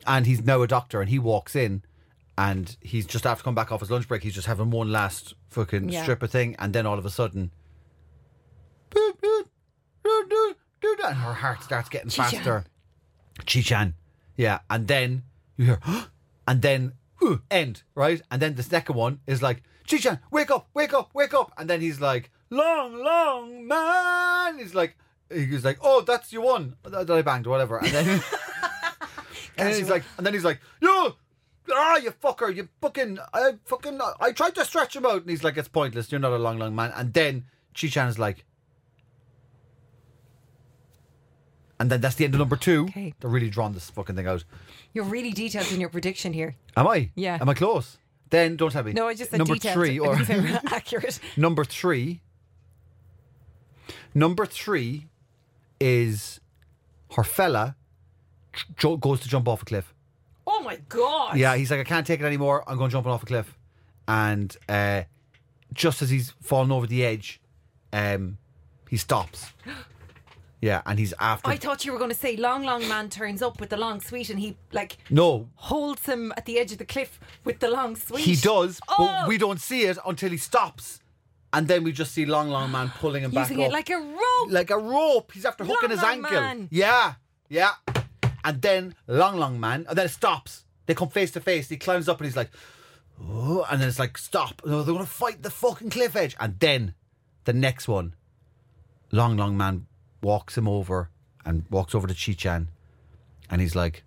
[0.07, 1.83] and he's now a doctor, and he walks in,
[2.39, 4.23] and he's just after come back off his lunch break.
[4.23, 6.03] He's just having one last fucking Yeah.
[6.03, 7.51] strip thing, and then all of a sudden,
[11.03, 12.41] and her heart starts getting Chi-chan.
[12.43, 12.65] faster.
[13.47, 13.95] Chi-chan.
[14.37, 14.61] Yeah.
[14.69, 15.23] And then
[15.57, 15.81] you hear,
[16.47, 16.93] and then
[17.51, 18.23] end, right?
[18.31, 21.53] And then the second one is like, Chi-chan, wake up, wake up, wake up.
[21.59, 24.59] And then he's like, long, long man.
[24.59, 24.97] He's like,
[25.33, 27.79] he's like, oh, that's your one that I banged, whatever.
[27.79, 28.09] And then,
[29.57, 31.15] and then he's like, and then he's like, yo,
[31.73, 35.23] ah, you fucker, you fucking, I fucking, I tried to stretch him out.
[35.23, 36.11] And he's like, it's pointless.
[36.11, 36.93] You're not a long, long man.
[36.95, 37.45] And then
[37.79, 38.45] Chi-chan is like,
[41.79, 42.85] and then that's the end of number two.
[42.91, 43.15] Okay.
[43.21, 44.45] They're really drawing this fucking thing out.
[44.93, 46.57] You're really detailed in your prediction here.
[46.77, 47.11] Am I?
[47.15, 47.39] Yeah.
[47.41, 47.97] Am I close?
[48.29, 48.93] Then don't tell me.
[48.93, 49.75] No, I just said number detailed.
[49.75, 50.15] three or
[50.67, 51.19] accurate.
[51.39, 52.21] number three.
[54.15, 55.07] Number three
[55.81, 56.41] is
[57.13, 57.77] her fella
[58.77, 59.95] jo- goes to jump off a cliff.
[60.47, 61.37] Oh my god.
[61.37, 62.65] Yeah, he's like, I can't take it anymore.
[62.67, 63.57] I'm going jumping off a cliff,
[64.09, 65.03] and uh,
[65.73, 67.41] just as he's falling over the edge,
[67.93, 68.39] um,
[68.89, 69.47] he stops.
[70.63, 71.49] Yeah, and he's after.
[71.49, 73.99] I thought you were going to say long, long man turns up with the long
[74.03, 77.71] sweet and he like no, holds him at the edge of the cliff with the
[77.71, 78.21] long sweet.
[78.21, 78.97] He does, Oh!
[78.99, 81.01] but we don't see it until he stops.
[81.53, 83.71] And then we just see Long Long Man pulling him back Using up.
[83.71, 84.51] it like a rope.
[84.51, 85.33] like a rope.
[85.33, 86.41] He's after hooking Long his Long ankle.
[86.41, 86.69] Man.
[86.71, 87.15] Yeah,
[87.49, 87.73] yeah.
[88.45, 90.65] And then Long Long Man, and then it stops.
[90.87, 91.69] They come face to face.
[91.69, 92.51] He climbs up and he's like,
[93.23, 94.63] oh, and then it's like, stop.
[94.65, 96.35] No, they're going to fight the fucking cliff edge.
[96.41, 96.95] And then
[97.45, 98.15] the next one,
[99.13, 99.87] Long Long Man
[100.23, 101.11] walks him over
[101.45, 102.69] and walks over to Chi Chan.
[103.49, 104.05] And he's like,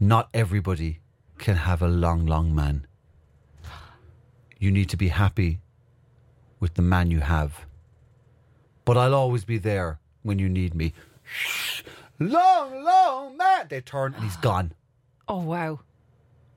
[0.00, 1.00] not everybody
[1.38, 2.86] can have a long, long man.
[4.58, 5.60] You need to be happy
[6.60, 7.64] with the man you have.
[8.84, 10.92] But I'll always be there when you need me.
[12.18, 13.66] Long, long man.
[13.68, 14.72] They turn and he's gone.
[15.28, 15.80] Oh wow.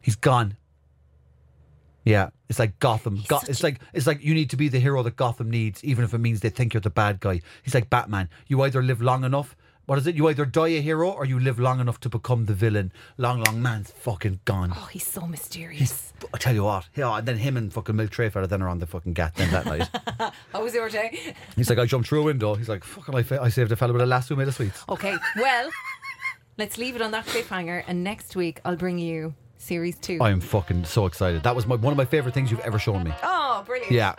[0.02, 0.58] He's gone.
[2.04, 3.22] Yeah, it's like Gotham.
[3.28, 6.04] Go- it's like it's like you need to be the hero that Gotham needs, even
[6.04, 7.42] if it means they think you're the bad guy.
[7.62, 8.28] He's like Batman.
[8.48, 9.56] You either live long enough.
[9.88, 10.16] What is it?
[10.16, 12.94] You either die a hero or you live long enough to become the villain.
[13.18, 14.72] Long, long man's fucking gone.
[14.76, 16.14] Oh, he's so mysterious.
[16.34, 18.70] I tell you what, yeah, and then him and fucking Milk Tray fella then are
[18.70, 19.90] on the fucking gat then that night.
[20.54, 21.34] How was your day?
[21.56, 22.54] He's like, I jumped through a window.
[22.56, 24.84] He's like, fucking, I, fa- I saved a fella with a lasso made of sweets.
[24.88, 25.70] Okay, well,
[26.58, 30.20] let's leave it on that cliffhanger, and next week I'll bring you series two.
[30.22, 31.42] I am fucking so excited.
[31.44, 33.12] That was my one of my favorite things you've ever shown me.
[33.24, 33.92] oh, brilliant!
[33.92, 34.14] Yeah.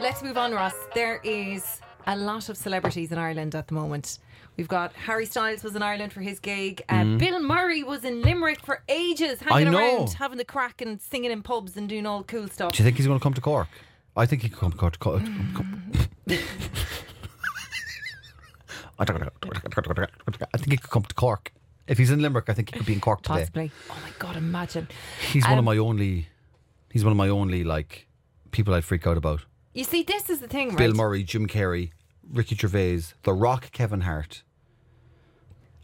[0.00, 0.74] Let's move on, Ross.
[0.94, 4.18] There is a lot of celebrities in Ireland at the moment.
[4.56, 6.82] We've got Harry Styles was in Ireland for his gig.
[6.88, 9.74] Uh, Bill Murray was in Limerick for ages, hanging.
[9.74, 12.72] I around, having the crack and singing in pubs and doing all cool stuff.
[12.72, 13.68] Do you think he's going to come to Cork?
[14.16, 14.98] I think he could come to Cork.
[14.98, 15.16] Cork-
[18.98, 21.52] I think he could come to Cork.
[21.86, 23.40] If he's in Limerick, I think he could be in Cork today.
[23.40, 23.70] Possibly.
[23.90, 24.88] Oh my god, imagine.
[25.32, 26.28] He's one of Um, my only.
[26.90, 28.06] He's one of my only like
[28.50, 29.42] people I'd freak out about.
[29.72, 30.78] You see, this is the thing, right?
[30.78, 31.90] Bill Murray, Jim Carrey,
[32.32, 34.42] Ricky Gervais, The Rock, Kevin Hart,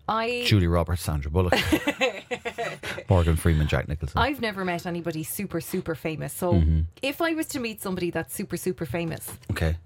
[0.08, 1.54] I Julie Roberts, Sandra Bullock,
[3.08, 4.18] Morgan Freeman, Jack Nicholson.
[4.18, 6.32] I've never met anybody super super famous.
[6.32, 6.80] So Mm-hmm.
[7.02, 9.76] if I was to meet somebody that's super super famous, okay.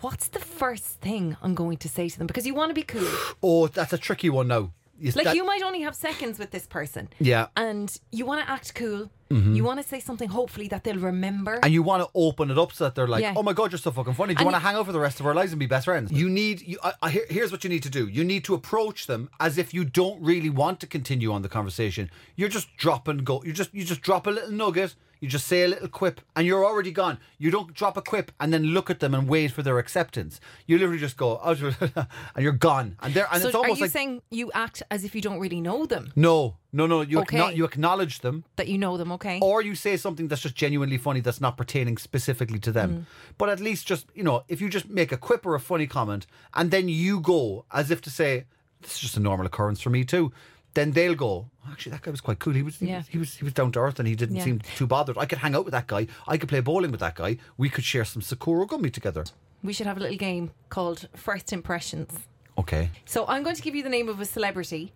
[0.00, 2.26] what's the first thing I'm going to say to them?
[2.26, 3.08] Because you want to be cool.
[3.42, 4.72] Oh, that's a tricky one now.
[4.98, 7.08] You- Like that- you might only have seconds with this person.
[7.18, 7.48] Yeah.
[7.56, 9.10] And you want to act cool.
[9.32, 9.54] Mm-hmm.
[9.56, 11.54] You want to say something hopefully that they'll remember.
[11.62, 13.34] and you want to open it up so that they're like, Yeah.
[13.36, 14.92] "Oh my god, you're so fucking funny." Do And you want to hang out for
[14.92, 16.12] the rest of our lives and be best friends?
[16.12, 16.56] You need.
[16.70, 18.08] You, I, I, here- here's what you need to do.
[18.08, 21.48] You need to approach them as if you don't really want to continue on the
[21.48, 22.10] conversation.
[22.36, 23.42] You're just dropping go.
[23.44, 24.94] You just you just drop a little nugget.
[25.22, 27.16] You just say a little quip, and you're already gone.
[27.38, 30.40] You don't drop a quip and then look at them and wait for their acceptance.
[30.66, 31.52] You literally just go, "Oh,"
[32.34, 32.96] and you're gone.
[33.00, 35.38] And they're and so it's are you like saying you act as if you don't
[35.38, 36.12] really know them?
[36.16, 37.02] no, no, no.
[37.02, 37.38] You Okay.
[37.38, 38.42] acknow- you acknowledge them.
[38.56, 39.38] That you know them, okay?
[39.40, 42.90] or you say something that's just genuinely funny that's not pertaining specifically to them.
[42.90, 43.04] Mm.
[43.38, 45.86] But at least just, you know, if you just make a quip or a funny
[45.86, 48.46] comment and then you go as if to say,
[48.80, 50.32] this is just a normal occurrence for me too,
[50.74, 52.54] then they'll go, actually, that guy was quite cool.
[52.54, 52.98] He was, he, Yeah.
[52.98, 54.44] was, he was, he was down to earth and he didn't Yeah.
[54.44, 55.18] seem too bothered.
[55.18, 56.06] I could hang out with that guy.
[56.26, 57.36] I could play bowling with that guy.
[57.58, 59.24] We could share some Sakura gummy together.
[59.62, 62.10] we should have a little game called First Impressions.
[62.58, 62.90] Okay.
[63.04, 64.92] So I'm going to give you the name of a celebrity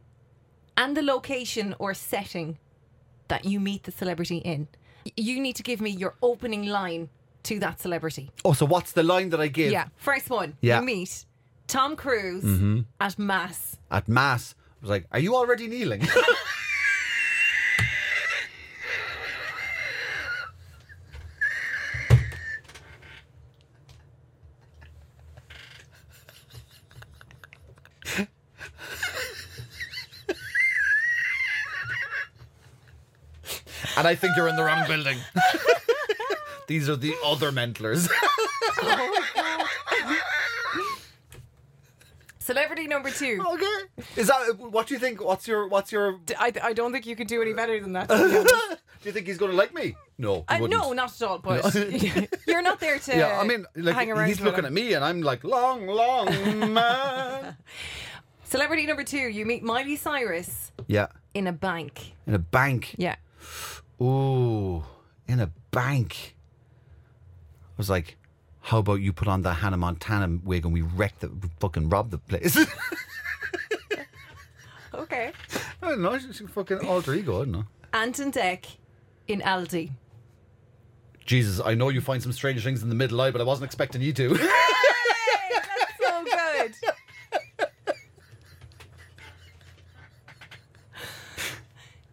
[0.77, 2.59] and the location or setting
[3.29, 4.67] that you meet the celebrity in.
[5.17, 7.11] You need to give me your opening line
[7.45, 8.33] to that celebrity.
[8.45, 9.87] Oh, so what's the line that I give Yeah.
[9.97, 10.57] First one.
[10.61, 10.79] Yeah.
[10.81, 10.89] Mm-hmm.
[10.89, 11.25] You meet
[11.69, 13.77] Tom Cruise at Mass.
[13.93, 14.56] at mass?
[14.79, 16.03] I was like, "Are you already kneeling?"
[33.97, 35.19] and I think you're in the wrong building.
[36.67, 38.09] These are the other mentlers.
[38.79, 40.33] Oh
[42.47, 43.43] Celebrity number two.
[43.55, 44.05] okay.
[44.21, 45.21] Is that what do you think?
[45.23, 47.93] What's your what's your D- I, I don't think you could do any better than
[47.95, 48.09] that.
[48.09, 48.53] to be honest.
[49.03, 49.97] Do you think he's going to like me?
[50.17, 50.45] No.
[50.49, 50.81] he Uh, wouldn't.
[50.81, 51.39] no, not at all.
[51.39, 51.75] But
[52.47, 54.29] you're not there to Yeah, I mean, like hang around.
[54.29, 54.67] he's with looking him.
[54.67, 57.57] at me, and I'm like, long, long man.
[58.45, 59.19] Celebrity number two.
[59.19, 62.15] You meet Miley Cyrus yeah, in a bank.
[62.29, 62.95] in a bank.
[62.97, 63.17] Yeah.
[64.01, 64.85] Ooh,
[65.27, 66.37] in a bank.
[67.71, 68.17] I was like,
[68.66, 72.11] how about you put on that Hannah Montana wig and we wreck the fucking rob
[72.11, 72.59] the place?
[74.94, 75.31] Okay.
[75.83, 76.14] I don't know.
[76.14, 77.37] A fucking alter ego.
[77.37, 77.64] I don't know.
[77.92, 78.64] Ant and Dec
[79.29, 79.90] in Aldi.
[81.26, 83.66] Jesus, I know you find some strange things in the middle eye, but I wasn't
[83.66, 84.29] expecting you to.
[84.35, 84.48] That's
[86.00, 86.74] so good.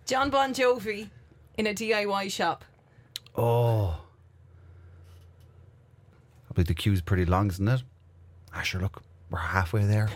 [0.06, 1.10] John Bon Jovi
[1.58, 2.66] in a DIY shop.
[3.36, 4.03] Oh.
[6.54, 7.82] I believe the queue's pretty long, isn't it?
[8.54, 9.02] Ah, sure, look.
[9.32, 10.08] We're halfway there.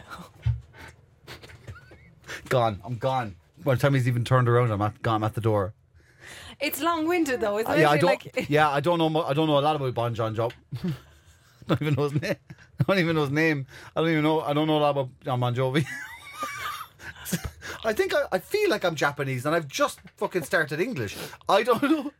[2.49, 2.79] gone.
[2.85, 3.35] I'm gone.
[3.63, 5.15] By the time he's even turned around, I'm at, gone.
[5.15, 5.73] I'm at the door.
[6.59, 7.79] It's long-winded though, isn't Uh, it?
[7.81, 8.09] yeah, I don't.
[8.09, 9.09] like- yeah, I don't know.
[9.09, 10.53] mu- I don't know a lot about Bon John Job.
[10.83, 10.89] I
[11.69, 12.35] don't even know his name.
[12.79, 13.65] I don't even know his name.
[13.95, 14.41] I don't even know.
[14.41, 15.85] I don't know a lot about John Bon Jovi.
[17.83, 21.17] I think I, I feel like I'm Japanese and I've just fucking started English.
[21.49, 22.11] I don't know.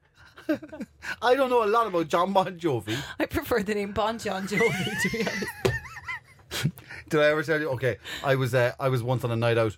[1.22, 2.98] I don't know a lot about John Bon Jovi.
[3.20, 6.72] I prefer the name Bon John Jovi to be honest.
[7.10, 7.70] Did I ever tell you?
[7.72, 9.78] Okay, I was uh, I was once on a night out,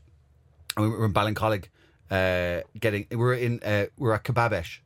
[0.77, 1.65] and we were in Ballincollig,
[2.09, 4.79] uh, getting we were in uh, we were at Kebabesh,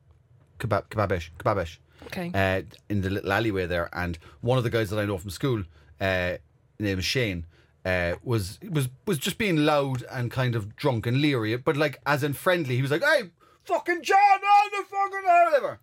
[0.59, 2.31] Kebab Kebabesh Kebabesh, Okay.
[2.33, 5.29] uh, in the little alleyway there, and one of the guys that I know from
[5.29, 5.63] school,
[6.01, 6.33] uh,
[6.79, 7.45] name is Shane.
[7.85, 11.99] Uh, was was was just being loud and kind of drunk and leery, but like
[12.05, 12.75] as in friendly.
[12.77, 13.29] He was like, "Hey,
[13.65, 15.79] fucking John, on the fucking whatever."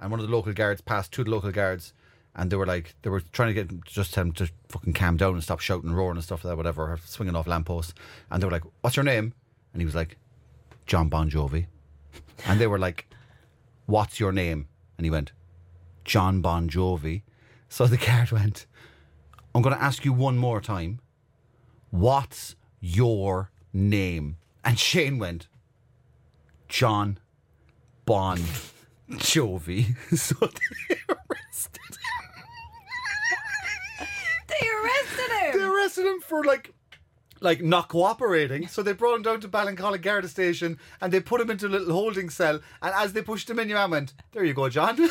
[0.00, 1.92] And one of the local guards passed two the local guards,
[2.34, 5.16] and they were like, they were trying to get just tell him to fucking calm
[5.16, 7.94] down and stop shouting and roaring and stuff like that, whatever, swinging off lampposts.
[8.30, 9.34] And they were like, "What's your name?"
[9.72, 10.16] And he was like,
[10.86, 11.66] "John Bon Jovi."
[12.46, 13.06] And they were like,
[13.86, 14.66] "What's your name?"
[14.98, 15.32] And he went,
[16.04, 17.22] "John Bon Jovi."
[17.68, 18.66] So the guard went,
[19.54, 21.00] "I'm going to ask you one more time.
[21.90, 25.46] What's your name?" And Shane went,
[26.68, 27.18] "John
[28.04, 28.38] Bon
[29.10, 30.34] Jovi." so
[30.88, 32.26] they arrested him.
[34.48, 35.58] they arrested him.
[35.58, 36.72] they arrested him for like
[37.40, 38.68] like not cooperating.
[38.68, 41.68] So they brought him down to Ballincollig Garda station and they put him into a
[41.68, 42.60] little holding cell.
[42.80, 44.96] And as they pushed him in, your man went, "There you go, John."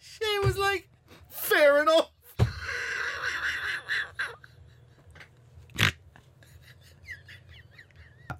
[0.00, 0.88] she was like,
[1.28, 2.11] "Fair enough."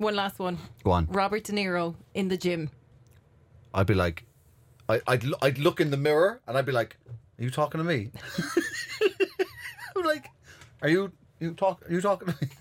[0.03, 0.59] One last one.
[0.83, 1.07] Go on.
[1.11, 2.71] Robert De Niro in the gym.
[3.73, 4.25] I'd be like,
[4.89, 6.97] I, I'd I'd look in the mirror and I'd be like,
[7.39, 8.11] "Are you talking to me?"
[9.97, 10.29] I'm like,
[10.83, 11.89] "Are you you talk?
[11.89, 12.49] Are you talking to me?"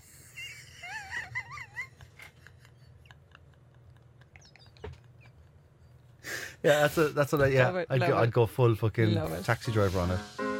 [6.64, 7.76] Yeah, that's a, that's what I yeah.
[7.78, 8.16] It, I'd, go.
[8.16, 10.51] I'd go full fucking taxi driver on it.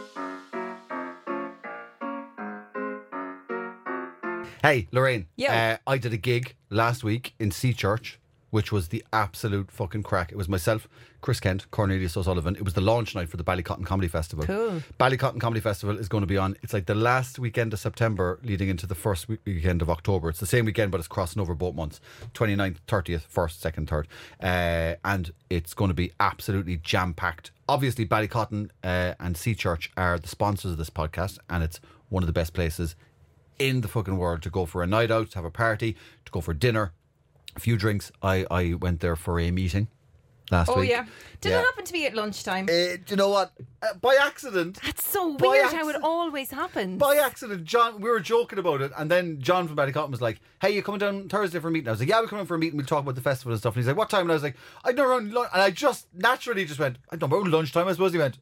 [4.63, 5.27] Hey, Lorraine.
[5.35, 5.49] Yo.
[5.49, 8.21] Uh, I did a gig last week in Sea Church,
[8.51, 10.31] which was the absolute fucking crack.
[10.31, 10.87] It was myself,
[11.21, 12.55] Chris Kent, Cornelius O'Sullivan.
[12.55, 14.45] It was the launch night for the Ballycotton Comedy Festival.
[14.45, 14.81] Cool.
[15.01, 16.57] Ballycotton Comedy Festival is going to be on.
[16.63, 20.29] It's like the last weekend of September leading into the first we- weekend of October.
[20.29, 22.01] It's the same weekend, but it's crossing over both months
[22.35, 24.05] 29th, 30th, 1st, 2nd, 3rd.
[24.41, 27.51] Uh, and it's going to be absolutely jam packed.
[27.69, 32.23] Obviously, Ballycotton uh, and Sea Church are the sponsors of this podcast, and it's one
[32.23, 32.95] of the best places
[33.69, 36.33] in the fucking world to go for a night out, to have a party, to
[36.33, 36.93] go for dinner,
[37.57, 38.11] a few drinks.
[38.23, 39.89] I, I went there for a meeting
[40.51, 40.77] last week.
[40.77, 40.91] Oh week.
[40.91, 41.07] yeah.
[41.41, 41.61] Did Yeah.
[41.61, 42.65] it happen to be at lunchtime?
[42.65, 43.53] Uh, do you know what?
[43.83, 44.79] Uh, by accident.
[44.85, 46.99] That's so by weird how it accident- always happens.
[46.99, 50.41] By accident, John, we were joking about it, and then John from Ballycotton was like,
[50.61, 52.55] "Hey, you coming down Thursday for a meeting?" I was like, "Yeah, we're coming for
[52.55, 52.77] a meeting.
[52.77, 54.43] We'll talk about the festival and stuff." And he's like, "What time?" And I was
[54.43, 57.89] like, "I know around lunch." And I just naturally just went, "I don't know lunchtime."
[57.89, 58.39] I suppose he went,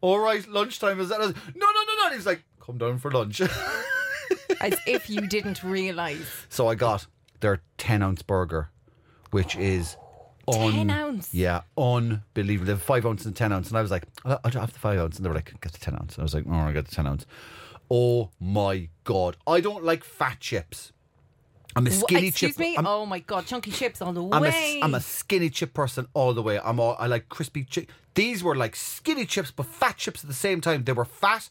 [0.00, 2.42] "All right, lunchtime is that?" I was, "No, no, no, no." And he was like,
[2.64, 3.40] "Come down for lunch."
[4.60, 6.46] As if you didn't realise.
[6.48, 7.06] so I got
[7.40, 8.70] their ten ounce burger,
[9.30, 9.96] which is
[10.50, 11.34] 10 ounce?
[11.34, 12.66] Yeah, unbelievable.
[12.66, 14.72] They have five ounce and ten ounce, and I was like, oh, I'll, I'll have
[14.72, 16.14] the five ounce, and they were like, get the ten ounce.
[16.14, 17.26] And I was like, oh, I got the ten ounce.
[17.90, 20.92] Oh my god, I don't like fat chips.
[21.74, 22.58] I'm a skinny Excuse chip.
[22.58, 22.74] me?
[22.76, 24.80] I'm, oh my god, chunky chips all the I'm way.
[24.80, 26.58] a, I'm a skinny chip person all the way.
[26.58, 27.92] I'm all, I like crispy chips.
[28.14, 30.84] These were like skinny chips, but fat chips at the same time.
[30.84, 31.50] They were fat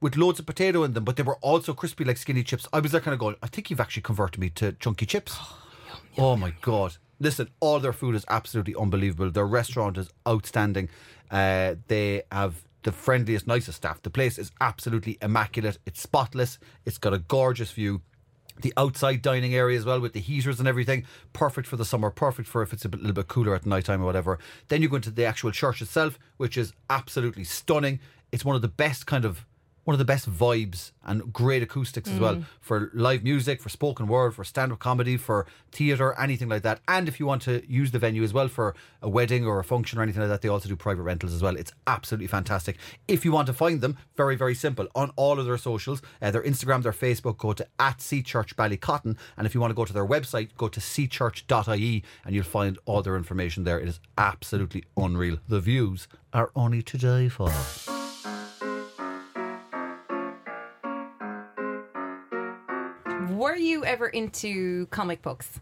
[0.00, 2.68] with loads of potato in them, but they were also crispy like skinny chips.
[2.72, 5.36] I was there kind of going, I think you've actually converted me to chunky chips.
[6.18, 6.96] oh my God.
[7.18, 9.30] Listen, all their food is absolutely unbelievable.
[9.30, 10.90] Their restaurant is outstanding.
[11.30, 14.02] Uh, they have the friendliest, nicest staff.
[14.02, 15.78] The place is absolutely immaculate.
[15.86, 16.58] It's spotless.
[16.84, 18.02] It's got a gorgeous view.
[18.60, 22.10] The outside dining area as well with the heaters and everything, perfect for the summer,
[22.10, 24.38] perfect for if it's a bit, little bit cooler at night time or whatever.
[24.68, 27.98] Then you go into the actual church itself, which is absolutely stunning.
[28.30, 29.44] It's one of the best kind of
[29.86, 34.08] one of the best vibes and great acoustics as well for live music, for spoken
[34.08, 36.80] word, for stand up comedy, for theatre, anything like that.
[36.88, 39.64] And if you want to use the venue as well for a wedding or a
[39.64, 41.54] function or anything like that, they also do private rentals as well.
[41.54, 42.78] It's absolutely fantastic.
[43.06, 44.88] If you want to find them, very, very simple.
[44.96, 48.56] On all of their socials, uh, their Instagram, their Facebook, go to at Sea Church
[48.56, 49.16] Ballycotton.
[49.36, 52.76] And if you want to go to their website, go to seachurch.ie and you'll find
[52.86, 53.78] all their information there.
[53.78, 55.38] It is absolutely unreal.
[55.48, 57.52] The views are only to die for.
[63.66, 65.60] You ever into comic books?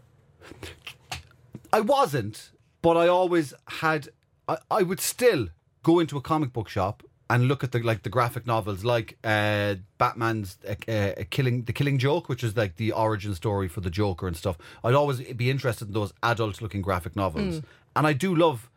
[1.73, 2.51] I wasn't,
[2.81, 4.09] but I always had.
[4.47, 5.49] I, I would still
[5.83, 9.17] go into a comic book shop and look at the like the graphic novels, like
[9.23, 13.81] uh, Batman's uh, uh, Killing the Killing Joke, which is like the origin story for
[13.81, 14.57] the Joker and stuff.
[14.83, 17.61] I'd always be interested in those adult-looking graphic novels,
[17.95, 18.69] and I do love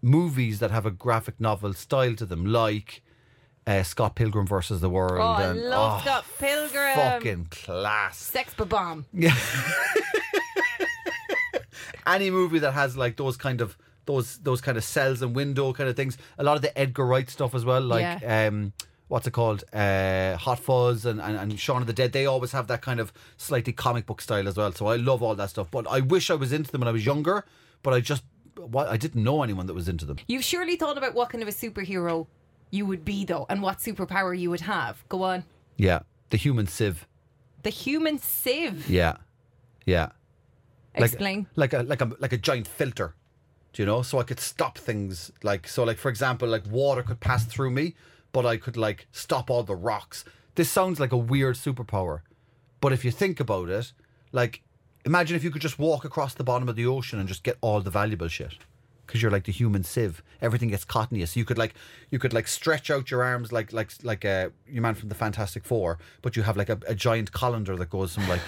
[0.00, 3.02] movies that have a graphic novel style to them, like.
[3.66, 5.20] Uh, Scott Pilgrim versus the World.
[5.20, 6.94] Oh, I and, love oh, Scott Pilgrim.
[6.94, 8.18] Fucking class.
[8.18, 9.06] Sex bomb.
[12.06, 15.72] any movie that has like those kind of those those kind of cells and window
[15.72, 16.18] kind of things.
[16.38, 18.72] A lot of the Edgar Wright stuff as well, like um,
[19.08, 22.12] what's it called, uh, Hot Fuzz and, and and Shaun of the Dead.
[22.12, 24.72] They always have that kind of slightly comic book style as well.
[24.72, 25.70] So I love all that stuff.
[25.70, 27.44] But I wish I was into them when I was younger.
[27.82, 28.24] But I just
[28.76, 30.18] I didn't know anyone that was into them.
[30.28, 32.26] You've surely thought about what kind of a superhero
[32.74, 34.94] you would be, though, and what superpower you would have.
[35.08, 35.44] Go on.
[35.76, 36.00] Yeah,
[36.30, 37.06] the human sieve.
[37.62, 38.88] The human sieve.
[38.90, 39.16] Yeah,
[39.86, 40.08] yeah.
[40.96, 41.46] Like- Explain.
[41.56, 43.14] like a like a like a giant filter
[43.72, 47.02] do you know so i could stop things like so like for example like water
[47.02, 47.96] could pass through me
[48.30, 52.20] but i could like stop all the rocks this sounds like a weird superpower
[52.80, 53.92] but if you think about it
[54.30, 54.62] like
[55.04, 57.58] imagine if you could just walk across the bottom of the ocean and just get
[57.60, 58.54] all the valuable shit
[59.06, 61.74] because you're like the human sieve everything gets caught in you so you could like
[62.10, 65.14] you could like stretch out your arms like like like a your man from the
[65.14, 68.40] fantastic four but you have like a, a giant colander that goes from like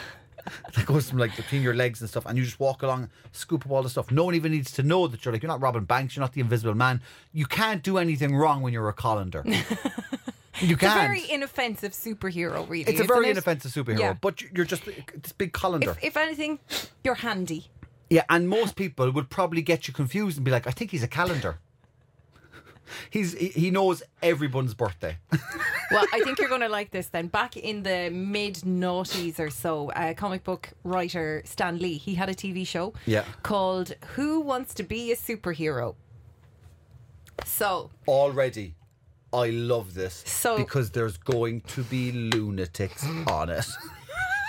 [0.74, 3.66] that goes from like between your legs and stuff, and you just walk along, scoop
[3.66, 4.10] up all the stuff.
[4.10, 6.32] No one even needs to know that you're like you're not robbing banks, you're not
[6.32, 7.00] the invisible man.
[7.32, 9.42] You can't do anything wrong when you're a colander.
[10.60, 10.88] you can.
[10.88, 12.90] It's a very inoffensive superhero, really.
[12.90, 13.32] it's a very it?
[13.32, 14.12] inoffensive superhero, Yeah.
[14.14, 15.90] but you're just this big colander.
[15.90, 16.58] If, if anything,
[17.02, 17.70] you're handy.
[18.10, 21.02] Yeah, and most people would probably get you confused and be like, "I think he's
[21.02, 21.58] a calendar."
[23.10, 25.18] He's he knows everyone's birthday.
[25.90, 27.28] Well, I think you're going to like this then.
[27.28, 32.28] Back in the mid noughties or so, uh, comic book writer Stan Lee, he had
[32.28, 33.24] a TV show Yeah.
[33.44, 35.94] called Who Wants to Be a Superhero?
[37.44, 38.74] So, Already,
[39.32, 43.66] I love this So- because there's going to be lunatics on it.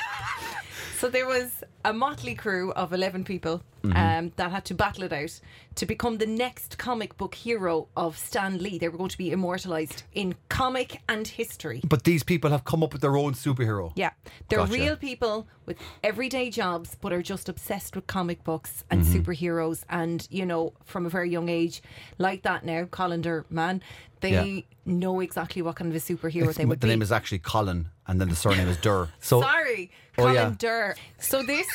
[1.00, 3.96] so there was a motley crew of 11 people Mm-hmm.
[3.96, 5.40] um, that had to battle it out
[5.76, 8.80] to become the next comic book hero of Stan Lee.
[8.80, 11.82] They were going to be immortalized in comic and history.
[11.88, 13.94] But these people have come up with their own superhero.
[13.96, 14.10] Yeah,
[14.50, 14.74] they're Gotcha.
[14.74, 19.14] real people with everyday jobs, but are just obsessed with comic books and Mm-hmm.
[19.22, 19.84] superheroes.
[19.90, 21.84] And you know, from a very young age,
[22.18, 23.82] like that now, Colander man,
[24.22, 24.62] they Yeah.
[24.86, 26.90] know exactly what kind of a superhero It's- they would the be.
[26.90, 29.10] The name is actually Colin, and then the surname is Durr.
[29.22, 30.56] So Sorry, Oh, Colin yeah.
[30.58, 30.96] Durr.
[31.20, 31.68] So this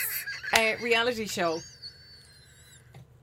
[0.56, 1.60] uh, reality show.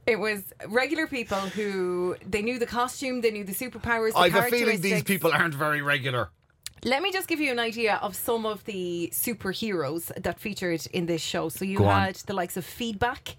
[0.07, 4.13] It was regular people who they knew the costume, they knew the superpowers.
[4.13, 6.30] The I have a feeling these people aren't very regular.
[6.84, 11.05] Let me just give you an idea of some of the superheroes that featured in
[11.05, 11.49] this show.
[11.49, 12.01] So you Go on.
[12.05, 13.36] had the likes of Feedback.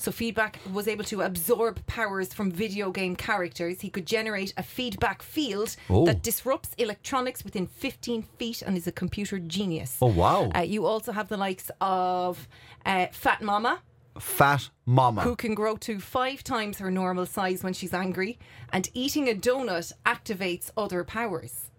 [0.00, 3.82] So Feedback was able to absorb powers from video game characters.
[3.82, 6.06] He could generate a feedback field Oh.
[6.06, 9.98] that disrupts electronics within 15 feet and is a computer genius.
[10.00, 10.50] Oh, wow.
[10.56, 12.48] Uh, you also have the likes of
[12.86, 13.82] uh, Fat Mama,
[14.18, 15.20] Fat Mama.
[15.20, 18.38] who can grow to five times her normal size when she's angry,
[18.72, 21.69] and eating a donut activates other powers.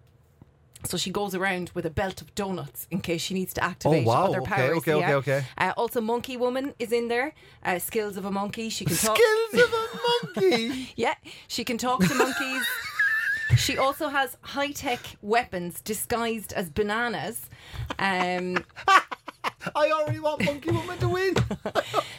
[0.84, 4.04] So she goes around with a belt of donuts in case she needs to activate
[4.04, 4.24] Oh, wow.
[4.26, 4.78] other Okay, powers.
[4.78, 5.14] okay, okay, yeah.
[5.16, 5.44] okay.
[5.56, 7.34] Uh, also, Monkey Woman is in there.
[7.64, 8.68] Uh, skills of a monkey.
[8.68, 9.16] She can talk.
[9.16, 9.88] Skills of a
[10.50, 10.88] monkey.
[10.96, 11.14] Yeah,
[11.48, 12.66] she can talk to monkeys.
[13.56, 17.50] She also has high tech weapons disguised as bananas.
[17.98, 18.64] Um,
[19.76, 21.34] I already want Monkey Woman to win.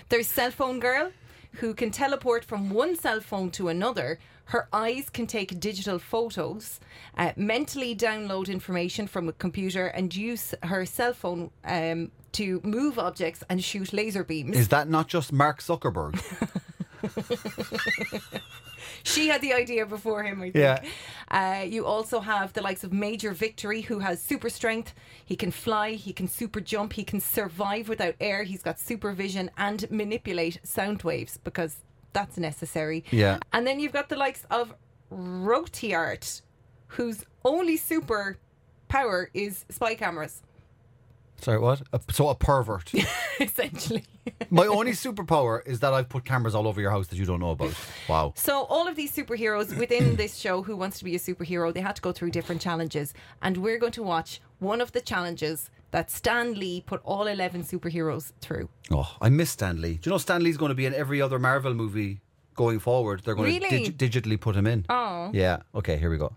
[0.09, 1.11] there's Cell Phone Girl,
[1.53, 4.19] who can teleport from one cell phone to another.
[4.45, 6.79] Her eyes can take digital photos,
[7.17, 12.99] uh, mentally download information from a computer, and use her cell phone um, to move
[12.99, 14.57] objects and shoot laser beams.
[14.57, 16.19] Is that not just Mark Zuckerberg?
[19.03, 20.55] She had the idea before him, I think.
[20.55, 20.81] Yeah.
[21.29, 24.93] Uh, you also have the likes of Major Victory, who has super strength.
[25.25, 28.43] He can fly, he can super jump, he can survive without air.
[28.43, 31.77] He's got supervision and manipulate sound waves because
[32.13, 33.03] that's necessary.
[33.11, 33.39] Yeah.
[33.51, 34.73] And then you've got the likes of
[35.11, 36.41] Rotiart,
[36.87, 38.37] whose only super
[38.87, 40.41] power is spy cameras,
[41.43, 41.81] Sorry, what?
[41.91, 42.93] A, so a pervert.
[43.39, 44.05] essentially.
[44.49, 47.41] My only superpower is that I've put cameras all over your house that you don't
[47.41, 47.73] know about.
[48.07, 48.33] Wow.
[48.37, 51.81] So all of these superheroes within this show, Who Wants to Be a Superhero, they
[51.81, 55.69] had to go through different challenges, and we're going to watch one of the challenges
[55.93, 58.67] that Stan Lee put all eleven superheroes through.
[58.91, 59.93] Oh, I miss Stan Lee.
[60.01, 62.19] Do you know Stan Lee's going to be in every other Marvel movie
[62.55, 63.21] going forward?
[63.23, 63.85] They're going Really?
[63.85, 64.85] to dig- digitally put him in.
[64.89, 65.29] Oh.
[65.33, 65.57] Yeah.
[65.73, 66.33] Okay, here we go.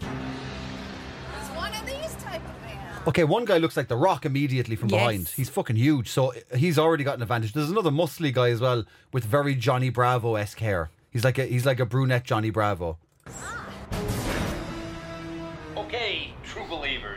[0.00, 3.02] It's one of these type of man.
[3.08, 4.98] Okay, one guy looks like The Rock immediately from Yes.
[5.00, 5.28] behind.
[5.28, 7.52] He's fucking huge, so he's already got an advantage.
[7.52, 10.90] There's another muscly guy as well with very Johnny Bravo esque hair.
[11.10, 12.98] He's like a he's like a brunette Johnny Bravo.
[13.28, 13.66] Ah.
[15.76, 17.09] Okay, true believers, listen up.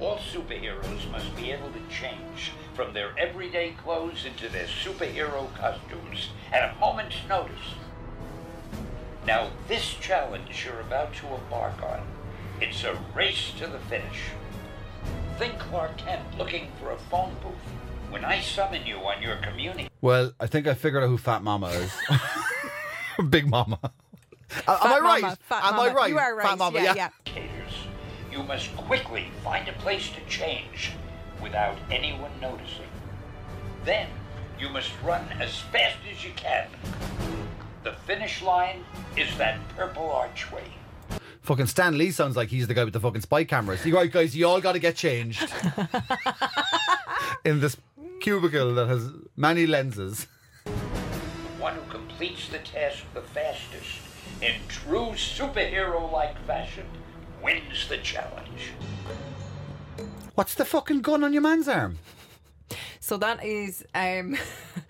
[0.00, 6.30] All superheroes must be able to change from their everyday clothes into their superhero costumes
[6.52, 7.74] at a moment's notice.
[9.26, 12.00] Now, this challenge you're about to embark on,
[12.62, 14.30] it's a race to the finish.
[15.38, 17.52] Think Clark Kent looking for a phone booth.
[18.10, 21.44] When I summon you on your community Well, I think I figured out who Fat
[21.44, 21.92] Mama is.
[23.28, 23.78] Big Mama.
[23.82, 23.88] Uh,
[24.66, 25.22] Am I Fat right?
[25.22, 26.10] Mama, Fat Am I right?
[26.10, 26.46] You are right.
[26.48, 27.08] Fat Mama, yeah, yeah.
[27.26, 27.32] yeah.
[28.40, 30.92] Indicators, you must quickly find a place to change
[31.42, 32.88] without anyone noticing.
[33.84, 34.08] Then
[34.58, 36.68] you must run as fast as you can.
[37.82, 38.84] The finish line
[39.16, 40.64] is that purple archway.
[41.42, 43.84] Fucking Stan Lee sounds like he's the guy with the fucking spy cameras.
[43.86, 45.50] You right, guys, you all got to get changed
[47.44, 47.76] in this
[48.20, 50.26] cubicle that has many lenses.
[50.64, 50.70] The
[51.58, 54.00] one who completes the task the fastest
[54.42, 56.86] in true superhero like fashion
[57.42, 58.72] wins the challenge.
[60.34, 61.98] What's the fucking gun on your man's arm?
[63.00, 64.36] So that is um,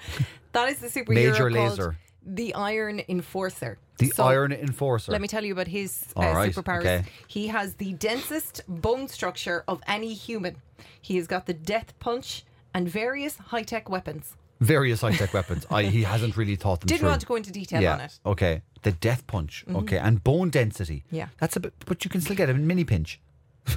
[0.52, 1.96] that is the superhero Major called Laser.
[2.24, 3.78] the Iron Enforcer.
[3.98, 5.12] The So- Iron Enforcer.
[5.12, 6.80] Let me tell you about his uh, All right, superpowers.
[6.80, 7.04] okay.
[7.26, 10.56] He has the densest bone structure of any human.
[11.00, 12.44] He has got the death punch
[12.74, 14.36] and various high tech weapons.
[14.60, 15.66] Various high tech weapons.
[15.70, 17.08] I, he hasn't really thought them Didn't through.
[17.08, 17.94] want to go into detail yeah.
[17.94, 18.18] on it.
[18.26, 18.62] Okay.
[18.82, 19.64] The death punch.
[19.74, 19.98] Okay.
[19.98, 21.04] And bone density.
[21.10, 21.28] Yeah.
[21.38, 23.20] That's a bit, but you can still get a mini pinch.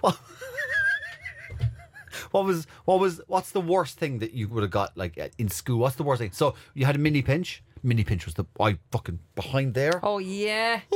[0.00, 0.16] what,
[2.32, 5.28] what was what was what's the worst thing that you would have got like uh,
[5.38, 5.78] in school?
[5.78, 6.32] What's the worst thing?
[6.32, 7.62] So you had a mini pinch.
[7.82, 10.00] Mini pinch was the I fucking behind there.
[10.02, 10.80] Oh yeah,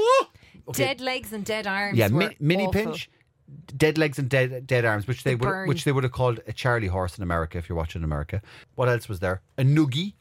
[0.69, 0.85] Okay.
[0.85, 1.97] dead legs and dead arms.
[1.97, 2.73] Yeah, mi- mini awful.
[2.73, 3.11] pinch,
[3.77, 5.69] dead legs and dead dead arms, which they The would burn.
[5.69, 8.43] which they would have called a Charlie horse in America if you're watching America.
[8.75, 9.41] What else was there?
[9.57, 10.15] A noogie.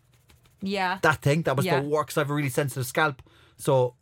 [0.61, 1.81] Yeah, That thing that was Yeah.
[1.81, 2.17] the worst.
[2.17, 3.21] I have a really sensitive scalp,
[3.57, 3.93] so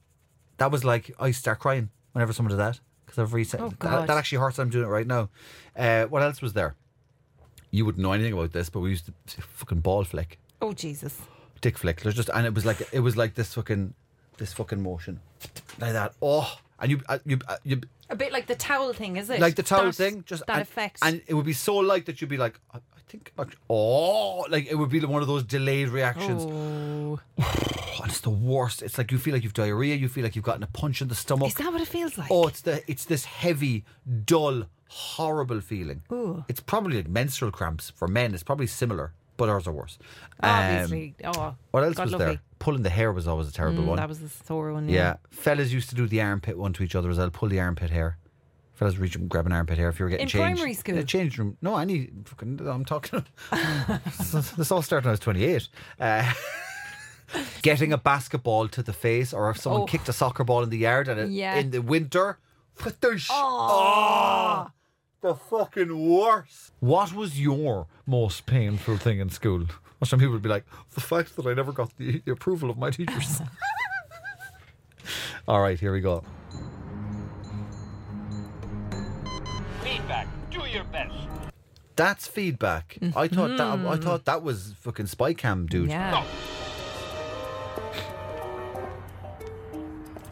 [0.58, 4.08] that was like I start crying whenever someone did that because I've sen- Oh, that,
[4.08, 4.58] that actually hurts.
[4.58, 5.30] I'm doing it right now.
[5.76, 6.76] Uh, what else was there?
[7.72, 10.72] You wouldn't know anything about this, but we used to say fucking ball flick, Oh
[10.72, 11.20] Jesus.
[11.60, 12.02] dick flick.
[12.02, 13.94] There's just and it was like it was like this fucking
[14.38, 15.20] this fucking motion
[15.80, 16.14] like that.
[16.22, 19.40] Oh, and you uh, you uh, you A bit like the towel thing, is it?
[19.40, 21.00] like the towel thing, just that and, effect.
[21.02, 23.32] and it would be so light that you'd be like, I, I think,
[23.70, 26.46] oh, like it would be one of those delayed reactions.
[26.46, 27.20] oh.
[28.02, 28.84] And it's the worst.
[28.84, 29.96] It's like you feel like you've diarrhea.
[29.96, 31.48] You feel like you've gotten a punch in the stomach.
[31.48, 32.30] Is that what it feels like?
[32.30, 33.84] oh, it's the it's this heavy,
[34.26, 36.04] dull, horrible feeling.
[36.12, 36.44] Ooh.
[36.48, 38.34] It's probably like menstrual cramps for men.
[38.36, 39.98] It's probably similar, but ours are worse.
[40.42, 41.16] Um, Obviously.
[41.24, 42.40] oh, what else God was there?
[42.60, 43.98] Pulling the hair was always a terrible Mm, one.
[43.98, 44.88] That was the sore one.
[44.90, 47.30] Yeah, fellas used to do the armpit one to each other as well.
[47.30, 48.18] Pull the armpit hair.
[48.74, 50.56] Fellas reach and grab an armpit hair if you were getting In changed.
[50.58, 50.96] primary school?
[50.96, 51.58] In a change room.
[51.62, 52.60] No, any fucking.
[52.68, 53.26] I'm talking.
[54.58, 55.70] this all started when I was 28.
[56.00, 56.34] Uh,
[57.62, 59.86] getting a basketball to the face, or if someone Oh.
[59.86, 61.56] kicked a soccer ball in the yard and it, Yeah.
[61.56, 62.38] in the winter.
[62.84, 64.70] What the sh- oh,
[65.26, 66.72] the fucking worst.
[66.80, 69.66] What was your most painful thing in school?
[70.00, 72.70] Well, some people would be like, the fact that I never got the, the approval
[72.70, 73.42] of my teachers.
[75.48, 76.24] All right, here we go.
[79.84, 80.28] Feedback.
[80.52, 81.16] Do your best.
[81.96, 82.98] That's feedback.
[83.16, 84.02] I thought that I hmm.
[84.02, 85.90] thought that was fucking spy cam dude.
[85.90, 86.12] Yeah.
[86.12, 86.24] No.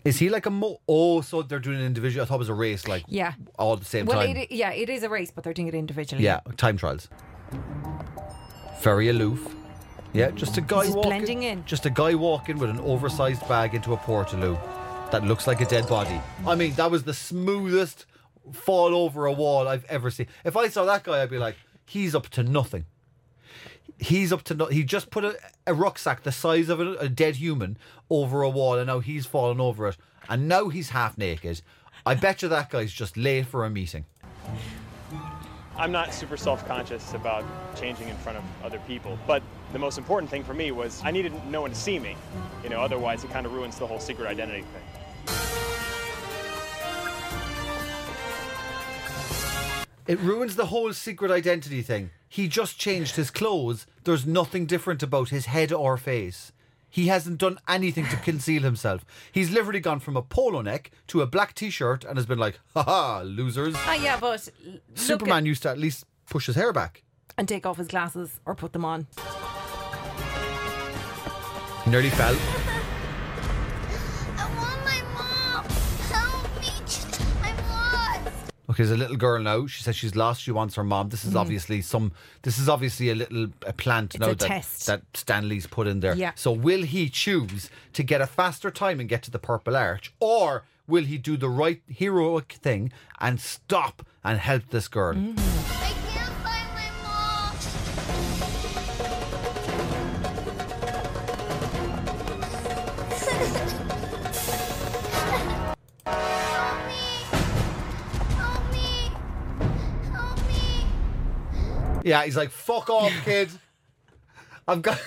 [0.06, 0.82] Is he like a mo?
[0.88, 2.24] Oh, so they're doing an individual.
[2.24, 3.34] I thought it was a race, like Yeah.
[3.58, 4.36] all at the same Well, time.
[4.36, 6.24] it, yeah, it is a race, but they're doing it individually.
[6.24, 7.08] yeah, time trials.
[8.82, 9.56] Very aloof.
[10.12, 11.10] Yeah, just a guy Just walking.
[11.10, 11.66] blending in.
[11.66, 14.60] Just a guy walking with an oversized bag into a portaloo
[15.12, 16.20] that looks like a dead body.
[16.46, 18.06] I mean, that was the smoothest
[18.52, 20.28] fall over a wall I've ever seen.
[20.44, 22.86] If I saw that guy, I'd be like, he's up to nothing.
[24.00, 24.66] He's up to no.
[24.66, 25.38] He just put a,
[25.68, 27.78] a rucksack the size of a, a dead human
[28.10, 31.62] over a wall, and now he's fallen over it, and now he's half naked.
[32.06, 34.06] I bet you that guy's just late for a meeting.
[35.78, 37.44] I'm not super self conscious about
[37.76, 39.42] changing in front of other people, but
[39.72, 42.16] the most important thing for me was I needed no one to see me.
[42.64, 45.73] You know, otherwise it kind of ruins the whole secret identity thing.
[50.08, 52.12] It ruins the whole secret identity thing.
[52.28, 53.86] He just changed his clothes.
[54.04, 56.52] There's nothing different about his head or face.
[56.90, 59.06] He hasn't done anything to conceal himself.
[59.32, 62.60] He's literally gone from a polo neck to a black t-shirt and has been like,
[62.76, 66.72] "Ha losers." Ah, yeah, but l- Superman at- used to at least push his hair
[66.74, 67.04] back.
[67.38, 69.08] and take off his glasses or put them on.
[71.84, 72.36] He nearly fell.
[78.74, 79.68] Okay, there's a little girl now.
[79.68, 80.42] She says she's lost.
[80.42, 81.10] She wants her mom.
[81.10, 82.12] This is obviously some.
[82.42, 84.88] This is obviously a little a plant now a that test.
[84.88, 86.16] that Stan Lee's put in there.
[86.16, 86.32] Yeah.
[86.34, 90.12] So will he choose to get a faster time and get to the Purple Arch,
[90.20, 95.14] or will he do the right heroic thing and stop and help this girl?
[95.14, 95.53] Mm.
[112.04, 113.50] Yeah, he's like, "Fuck off, kid.
[114.68, 115.02] I've got.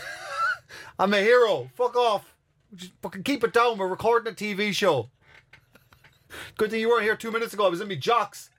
[0.99, 1.71] I'm a hero.
[1.75, 2.35] Fuck off.
[2.75, 3.79] Just fucking keep it down.
[3.79, 5.11] We're recording a TV show.
[6.57, 7.67] Good thing you weren't here two minutes ago.
[7.67, 8.51] I was in me jocks."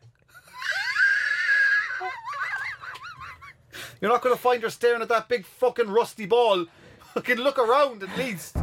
[4.00, 6.68] You're not going to find her staring at that big fucking rusty ball.
[7.16, 8.56] Fucking look around at least.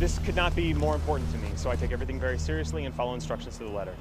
[0.00, 2.94] This could not be more important to me, so I take everything very seriously and
[2.94, 3.94] follow instructions to the letter.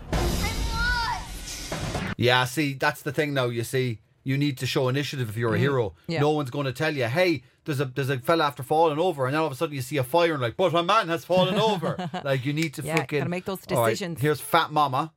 [2.20, 3.46] Yeah, see, that's the thing now.
[3.46, 5.96] You see, you need to show initiative if you're a hero.
[6.08, 6.20] Yeah.
[6.20, 9.26] No one's going to tell you, hey, there's a there's a fella after falling over,
[9.26, 11.08] and then all of a sudden you see a fire and like, but my man
[11.08, 12.10] has fallen over.
[12.26, 14.20] like you need to Yeah, fucking gotta make those All right, decisions.
[14.20, 15.14] here's Fat Mama.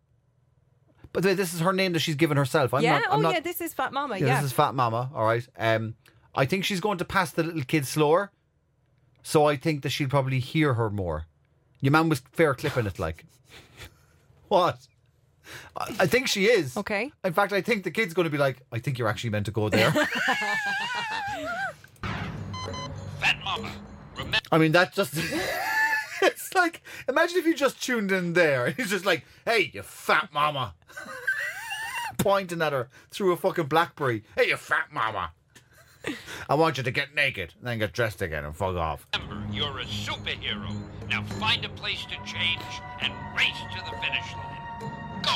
[1.13, 2.73] But this is her name that she's given herself.
[2.73, 3.01] I'm yeah.
[3.01, 3.05] not.
[3.11, 3.41] I'm oh, not, yeah.
[3.41, 4.19] This is Fat Mama.
[4.19, 4.37] yeah, Yeah.
[4.37, 5.11] this is Fat Mama.
[5.15, 5.47] All right.
[5.59, 5.97] Um,
[6.35, 8.31] I think she's going to pass the little kid slower,
[9.23, 11.27] so I think that she'll probably hear her more.
[11.81, 13.27] Your man was fair clipping it, like.
[14.49, 14.79] what?
[15.77, 16.77] I I think she is.
[16.77, 17.13] Okay.
[17.25, 19.47] In fact, I think the kid's going to be like, I think you're actually meant
[19.47, 19.93] to go there.
[23.21, 23.73] Fat Mama,
[24.17, 24.39] remember.
[24.51, 25.15] I mean, that just.
[26.23, 28.71] it's like, imagine if you just tuned in there.
[28.71, 30.75] He's just like, hey, you fat mama.
[32.19, 34.23] Pointing at her through a fucking Blackberry.
[34.37, 35.33] Hey, you fat mama.
[36.49, 39.07] I want you to get naked and then get dressed again and fuck off.
[39.15, 40.83] Remember, you're a superhero.
[41.09, 42.61] Now find a place to change
[43.01, 44.52] and race to the finish line.
[45.23, 45.31] Go!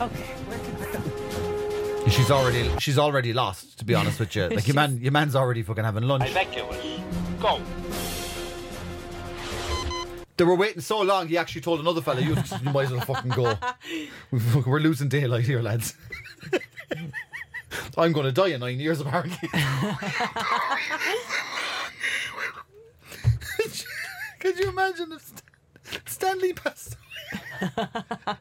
[0.00, 0.34] Okay.
[0.46, 4.48] Where can She's already she's already lost, to be honest with you.
[4.48, 6.24] Like your man your man's already fucking having lunch.
[6.24, 7.40] Tyveculus.
[7.40, 7.60] Go!
[10.36, 13.00] They were waiting so long he actually told another fella, you, you might as well
[13.02, 13.56] fucking go.
[14.66, 15.94] We're losing daylight here, lads.
[17.96, 19.48] I'm going to die in nine years, apparently.
[24.40, 25.41] Could you imagine if
[26.22, 26.94] Stan Lee passed
[27.60, 28.36] away?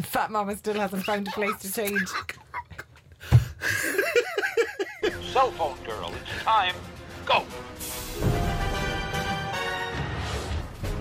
[0.00, 2.08] Fat Mama still hasn't found a place to change.
[5.30, 6.74] Cell phone girl, it's time.
[7.26, 7.44] Go!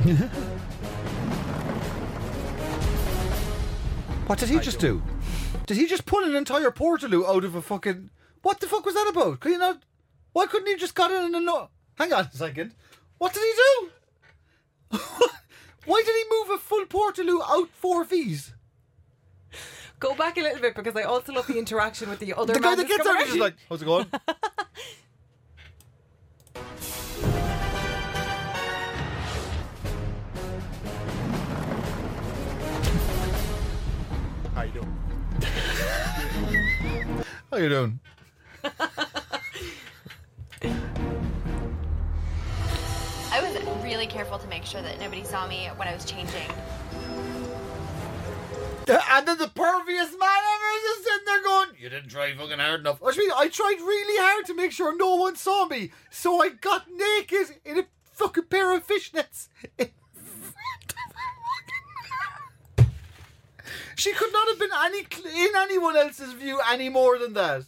[4.27, 5.01] What did he just do?
[5.65, 8.09] Did he just pull an entire Portaloo out of a fucking.
[8.41, 9.39] What the fuck was that about?
[9.39, 9.81] Could he not.
[10.33, 11.69] Why couldn't he just got in and no?
[11.95, 12.73] Hang on a second.
[13.17, 14.99] What did he do?
[15.85, 18.53] Why did he move a full Portaloo out four fees?
[19.99, 22.59] Go back a little bit because I also love the interaction with the other the
[22.59, 24.07] guy man that gets out is just like, how's it going?
[34.55, 34.97] How you doing?
[37.51, 37.99] How you doing?
[43.41, 46.47] I was really careful to make sure that nobody saw me when I was changing.
[48.87, 52.59] And then the pervious man ever is just sitting there going, You didn't try fucking
[52.59, 53.01] hard enough.
[53.01, 55.91] Which means I tried really hard to make sure no one saw me.
[56.09, 59.47] So I got naked in a fucking pair of fishnets.
[59.77, 59.89] in
[60.33, 61.31] front of her
[62.77, 62.91] fucking-
[63.95, 64.99] She could not have been any
[65.45, 67.63] in anyone else's view any more than that.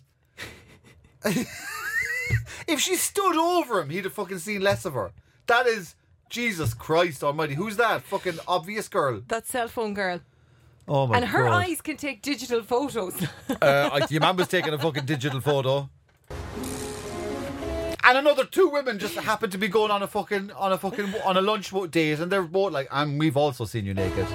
[2.67, 5.11] if she stood over him, he'd have fucking seen less of her.
[5.47, 5.95] That is
[6.29, 7.53] Jesus Christ Almighty.
[7.55, 8.01] Who's that?
[8.03, 9.21] Fucking obvious girl.
[9.27, 10.19] That cell phone girl.
[10.87, 11.63] Oh my and her God.
[11.63, 13.13] eyes can take digital photos.
[13.61, 15.89] Uh, I- your man was taking a fucking digital photo.
[18.05, 21.13] And another two women just happened to be going on a fucking on a fucking
[21.23, 24.27] on a lunch wo- date, and they're both like, "And we've also seen you naked."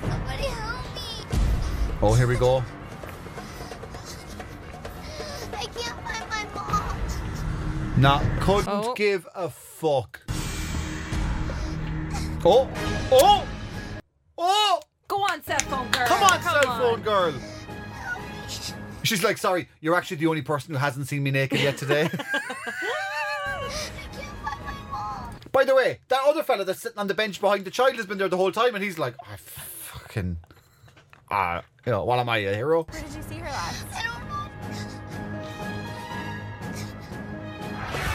[0.00, 1.98] Somebody help me.
[2.00, 2.64] Oh, here we go.
[5.52, 8.00] I can't find my mom.
[8.00, 8.94] Nah, couldn't Oh.
[8.94, 10.20] give a fuck.
[12.46, 12.70] Oh,
[13.12, 13.46] oh,
[14.38, 14.80] oh!
[15.06, 16.06] Go on, cell phone girl.
[16.06, 17.34] Come on, cell phone girl.
[19.02, 22.04] She's like, "Sorry, you're actually the only person who hasn't seen me naked yet today."
[22.04, 22.08] I
[24.12, 25.36] can't find my mom.
[25.52, 28.06] By the way, that other fella that's sitting on the bench behind the child has
[28.06, 30.38] been there the whole time, and he's like, I fucking,
[31.30, 32.84] ah, you know, what am I, a hero?
[32.84, 34.15] Where did you see her last?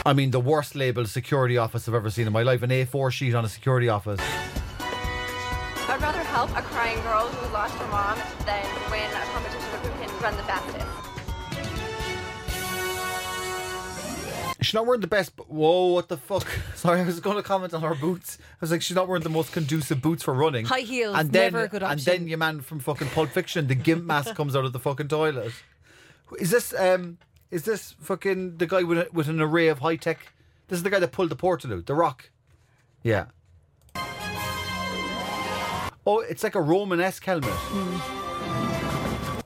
[0.04, 0.22] I don't know.
[0.22, 2.62] I mean, the worst labeled security office I've ever seen in my life.
[2.62, 4.20] An A4 sheet on a security office.
[4.20, 9.80] I'd rather help a crying girl who lost her mom than win a competition of
[9.80, 10.86] who can run the fastest.
[14.60, 15.34] She's not wearing the best.
[15.36, 16.46] But whoa, what the fuck?
[16.76, 18.38] Sorry, I was going to comment on her boots.
[18.40, 20.66] I was like, she's not wearing the most conducive boots for running.
[20.66, 21.98] High heels, and then, never a good option.
[21.98, 24.78] And then your man from fucking Pulp Fiction, the gimp mask comes out of the
[24.78, 25.52] fucking toilet.
[26.38, 27.18] Is this um?
[27.52, 30.32] Is this fucking the guy with a, with an array of high tech?
[30.68, 32.30] This is the guy that pulled the Portaloo, the Rock.
[33.02, 33.26] Yeah.
[36.06, 37.50] Oh, it's like a Romanesque helmet.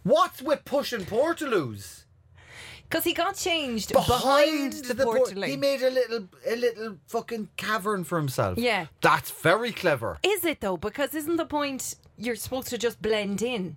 [0.05, 2.05] What's with pushing Portaloos?
[2.89, 5.49] Because he got changed behind, behind, the, the port- Portaloo.
[5.49, 8.57] He made a little a little fucking cavern for himself.
[8.57, 8.87] Yeah.
[9.01, 10.19] That's very clever.
[10.23, 10.77] Is it though?
[10.77, 13.75] Because isn't the point you're supposed to just blend in?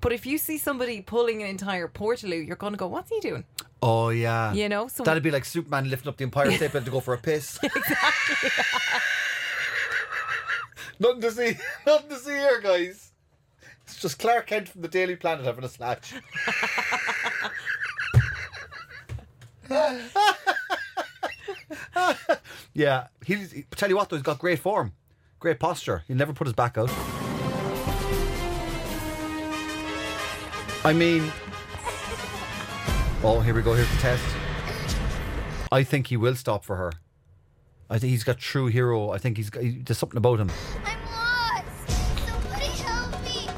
[0.00, 3.20] But if you see somebody pulling an entire Portaloo, you're going to go, "What's he
[3.20, 3.44] doing?"
[3.88, 4.52] Oh yeah.
[4.52, 6.98] You know, so- that'd be like Superman lifting up the Empire State Building to go
[6.98, 7.56] for a piss.
[7.62, 8.50] exactly.
[10.98, 11.56] nothing to see.
[11.86, 13.12] Nothing to see here, guys.
[13.84, 16.14] It's just Clark Kent from the Daily Planet having a slatch.
[22.74, 23.52] yeah, he's.
[23.52, 24.94] He, tell you what, though, he's got great form,
[25.38, 26.02] great posture.
[26.08, 26.90] He'll never put his back out.
[30.84, 31.32] I mean,
[33.26, 33.74] oh, here we go.
[33.74, 34.22] Here's the test.
[35.72, 36.92] I think he will stop for her.
[37.90, 39.10] I think he's got true hero.
[39.10, 40.50] I think he's got, he, there's something about him.
[40.84, 41.66] I'm lost.
[42.26, 43.48] Somebody help me.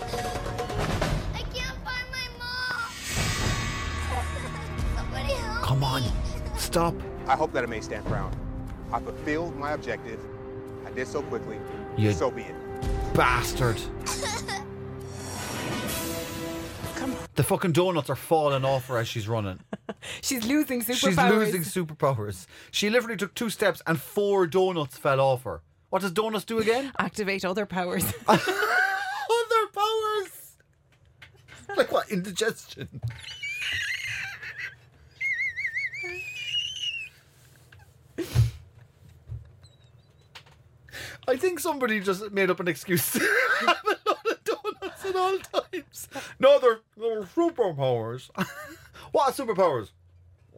[1.35, 2.93] I can't find my mom.
[4.97, 6.03] Somebody help Come on,
[6.57, 6.95] stop.
[7.27, 8.35] I hope that it may stand proud.
[8.93, 10.21] I fulfilled my objective.
[10.87, 11.59] I did so quickly.
[11.97, 12.55] You- So be it.
[13.14, 13.81] Bastard.
[17.39, 19.61] The fucking donuts are falling off her as she's running.
[20.22, 21.47] She's losing superpowers.
[21.47, 22.47] She's losing superpowers.
[22.72, 25.62] She literally took two steps and four donuts fell off her.
[25.91, 26.91] What does donuts do again?
[26.99, 28.03] Activate other powers.
[28.28, 28.41] Other
[29.72, 30.57] powers.
[31.76, 32.11] Like what?
[32.11, 33.01] Indigestion.
[41.28, 43.20] I think somebody just made up an excuse to
[43.61, 46.09] have a lot of donuts at all times.
[46.39, 48.31] No, they're, they're superpowers.
[49.13, 49.91] what are superpowers?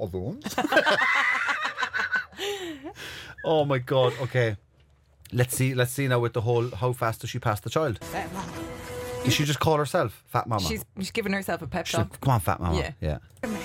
[0.00, 0.54] Other ones.
[3.44, 4.12] oh my god.
[4.22, 4.56] Okay.
[5.32, 5.74] Let's see.
[5.74, 6.70] Let's see now with the whole.
[6.70, 8.00] How fast does she pass the child?
[9.24, 10.66] Did she just call herself Fat Mama?
[10.66, 12.10] she's, she's giving herself a pep She's talk.
[12.10, 12.78] like, Come on, Fat Mama.
[12.78, 12.92] Yeah.
[13.00, 13.18] yeah.
[13.42, 13.60] Help me.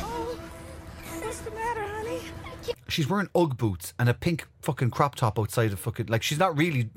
[0.00, 0.38] Oh,
[1.20, 2.20] what's the matter, honey?
[2.88, 6.06] She's wearing UGG boots and a pink fucking crop top outside of fucking.
[6.06, 6.90] Like she's not really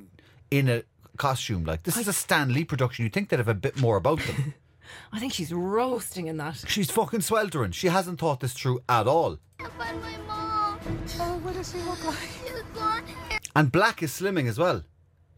[0.51, 0.83] in a
[1.17, 1.65] costume.
[1.65, 3.03] Like this is a Stan Lee production.
[3.03, 4.53] You'd think they'd have a bit more about them.
[5.13, 6.63] I think she's roasting in that.
[6.67, 7.71] she's fucking sweltering.
[7.71, 9.37] She hasn't thought this through at all.
[9.59, 10.79] I can't my mom.
[11.19, 12.17] Oh, what does she look like?
[12.41, 13.39] She's blonde hair.
[13.55, 14.83] And black is slimming as well.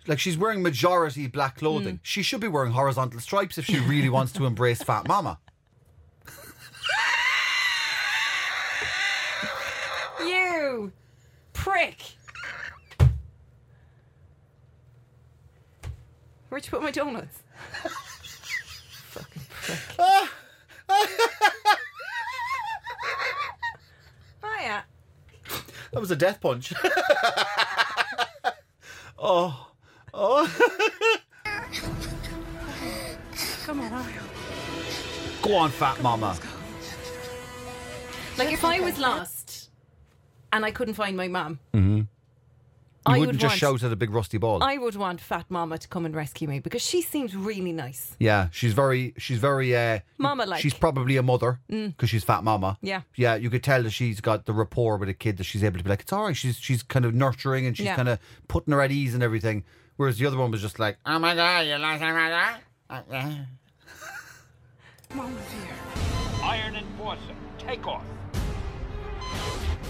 [0.07, 1.95] Like she's wearing majority black clothing.
[1.97, 2.01] Mm.
[2.03, 5.39] She should be wearing horizontal stripes if she really wants to embrace Fat Mama.
[10.19, 10.91] You
[11.53, 11.97] prick.
[16.51, 17.43] Where'd you put my donuts?
[19.11, 19.79] Fucking prick.
[19.97, 20.27] oh
[24.59, 24.81] yeah.
[25.93, 26.73] That was a death punch.
[29.17, 29.71] oh,
[30.13, 30.45] Oh.
[33.63, 34.05] Come on.
[35.41, 36.37] Go on, fat mama.
[38.37, 39.69] Like if I was lost
[40.51, 42.01] and I couldn't find my mum, Mm-hmm.
[43.07, 44.61] You I wouldn't would just want- shout at a big rusty ball.
[44.63, 48.15] I would want Fat Mama to come and rescue me because she seems really nice.
[48.19, 49.75] yeah, she's very, she's very.
[49.75, 50.61] Uh, Mama-like.
[50.61, 51.87] She's probably a mother Mm.
[51.95, 52.77] because she's fat mama.
[52.81, 53.01] Yeah.
[53.15, 53.33] yeah.
[53.33, 55.83] You could tell that she's got the rapport with a kid that she's able to
[55.83, 56.35] be like, it's all right.
[56.37, 57.95] She's she's kind of nurturing and she's Yeah.
[57.95, 59.63] kind of putting her at ease and everything.
[59.97, 62.11] Whereas the other one was just like, oh my god, you lost my
[62.91, 63.47] mother.
[66.43, 67.21] Iron Enforcer,
[67.57, 68.03] take off.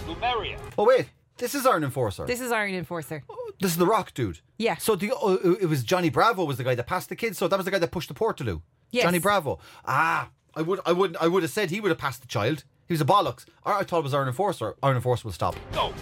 [0.08, 0.58] Lemuria.
[0.78, 1.10] Oh wait,
[1.42, 2.26] this is Iron Enforcer.
[2.26, 3.24] This is Iron Enforcer.
[3.60, 4.40] This is the Rock dude.
[4.58, 4.78] Yeah.
[4.78, 7.36] So the oh, it was Johnny Bravo was the guy that passed the kid.
[7.36, 8.62] So that was the guy that pushed the Portaloo.
[8.92, 9.04] Yes.
[9.04, 9.60] Johnny Bravo.
[9.86, 12.64] Ah, I would I would I would have said he would have passed the child.
[12.88, 13.46] He was a bollocks.
[13.66, 14.76] I, I thought it was Iron Enforcer.
[14.84, 15.56] Iron Enforcer will stop.
[15.74, 15.94] Go.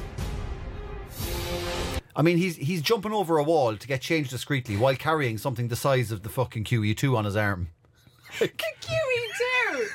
[2.15, 5.69] I mean, he's he's jumping over a wall to get changed discreetly while carrying something
[5.69, 7.69] the size of the fucking QE2 on his arm.
[8.39, 9.87] QE2!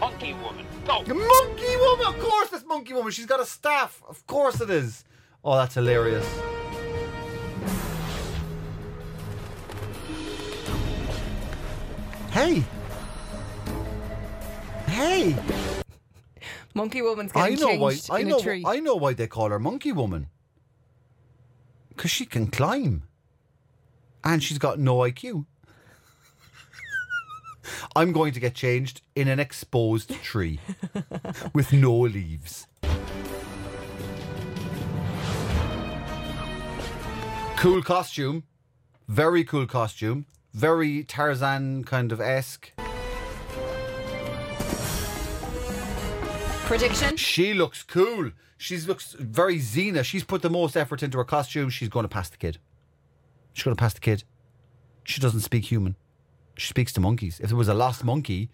[0.00, 1.02] Monkey woman, go.
[1.04, 3.12] The monkey woman, of course, this monkey woman.
[3.12, 4.02] She's got a staff.
[4.08, 5.04] Of course it is.
[5.44, 6.26] Oh, that's hilarious.
[12.30, 12.64] Hey.
[14.86, 15.36] Hey.
[16.74, 17.90] Monkey Woman's I getting know why.
[17.92, 18.38] changed I in know.
[18.38, 18.64] a tree.
[18.66, 20.28] I know why they call her Monkey Woman.
[21.88, 23.04] Because she can climb,
[24.24, 25.46] and she's got no IQ.
[27.96, 30.60] I'm going to get changed in an exposed tree
[31.54, 32.66] with no leaves.
[37.56, 38.44] Cool costume,
[39.08, 42.72] very cool costume, very Tarzan kind of esque.
[46.66, 47.16] Prediction?
[47.16, 48.30] She looks cool.
[48.56, 50.04] She looks very Xena.
[50.04, 51.68] She's put the most effort into her costume.
[51.70, 52.58] She's going to pass the kid.
[53.52, 54.24] She's going to pass the kid.
[55.04, 55.96] She doesn't speak human.
[56.56, 57.40] She speaks to monkeys.
[57.40, 58.48] If there was a lost monkey,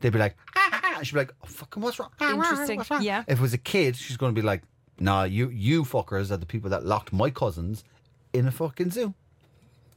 [0.00, 2.10] they'd be like, ah, ah, ah," and she'd be like, oh, fucking, what's wrong?
[2.20, 2.78] Ah, Interesting.
[2.78, 3.24] what's wrong?" Yeah.
[3.26, 4.62] If it was a kid, she's going to be like,
[4.98, 7.82] nah, you, you fuckers are the people that locked my cousins
[8.32, 9.14] in a fucking zoo.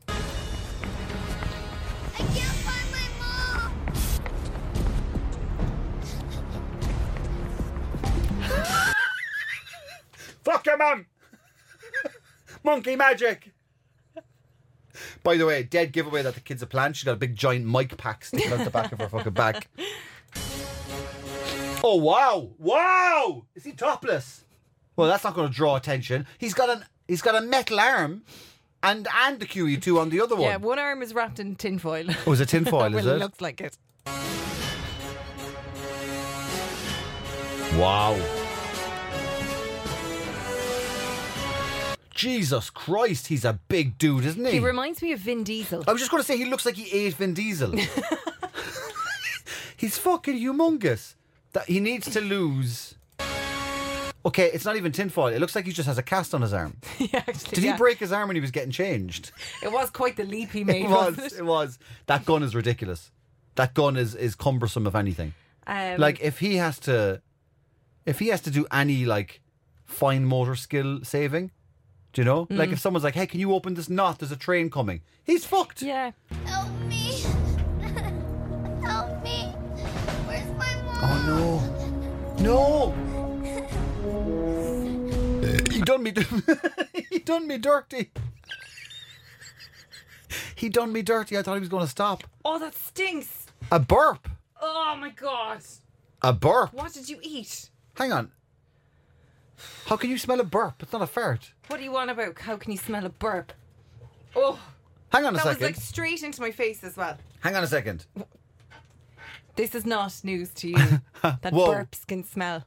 [0.07, 0.13] I
[2.17, 4.83] can't find my mom.
[10.43, 11.05] Fuck your mum!
[12.63, 13.52] Monkey magic!
[15.23, 16.95] By the way, dead giveaway that the kid's a plant.
[16.95, 19.67] She's got a big giant mic pack sticking out the back of her fucking back.
[21.85, 22.51] Oh wow!
[22.59, 23.43] Wow!
[23.55, 24.45] Is he topless?
[24.95, 26.25] Well, that's not going to draw attention.
[26.37, 28.23] He's got an he's got a metal arm,
[28.81, 30.43] and and the QE2 on the other one.
[30.45, 32.05] Yeah, one arm is wrapped in tinfoil.
[32.25, 33.19] Oh, is it tinfoil, well, is it it?
[33.19, 33.77] looks like it.
[37.77, 38.17] Wow.
[42.14, 44.51] Jesus Christ, he's a big dude, isn't he?
[44.53, 45.84] He reminds me of Vin Diesel.
[45.88, 47.74] I was just going to say he looks like he ate Vin Diesel.
[49.78, 51.16] He's fucking humongous.
[51.51, 52.95] That he needs to lose.
[54.26, 55.28] Okay, it's not even tinfoil.
[55.28, 56.78] It looks like he just has a cast on his arm.
[56.97, 57.72] yeah, actually, Did yeah.
[57.74, 59.32] he break his arm when he was getting changed?
[59.61, 60.86] It was quite the leap he made.
[60.86, 61.18] it was.
[61.18, 61.80] wasn't It was.
[62.05, 63.11] That gun is ridiculous.
[63.55, 65.34] That gun is is cumbersome if anything.
[65.68, 67.22] Um, like if he has to,
[68.05, 69.41] if he has to do any like
[69.86, 71.51] fine motor skill saving,
[72.14, 72.47] do you know?
[72.49, 72.74] Like Mm.
[72.74, 74.20] if someone's like, "Hey, can you open this knot?
[74.20, 75.82] There's a train coming." He's fucked.
[75.82, 76.11] Yeah.
[76.45, 77.22] Help me.
[78.82, 79.45] Help me.
[80.28, 81.03] Where's my mom?
[81.03, 81.20] Oh
[82.39, 82.93] no.
[82.93, 82.93] No.
[85.72, 86.14] he done me.
[87.09, 88.11] he done me dirty.
[90.55, 91.38] He done me dirty.
[91.38, 92.24] I thought he was going to stop.
[92.45, 93.47] Oh, that stinks.
[93.72, 94.28] A burp.
[94.61, 95.61] Oh my god.
[96.22, 96.74] A burp.
[96.74, 97.70] What did you eat?
[97.95, 98.32] Hang on.
[99.85, 100.81] How can you smell a burp?
[100.81, 101.51] It's not a fart.
[101.67, 102.39] What do you want about?
[102.39, 103.53] How can you smell a burp?
[104.35, 104.59] Oh,
[105.09, 105.61] Hang on a that second.
[105.61, 107.17] was like straight into my face as well.
[107.41, 108.05] Hang on a second.
[109.55, 110.75] This is not news to you
[111.21, 111.67] that Whoa.
[111.73, 112.63] burps can smell.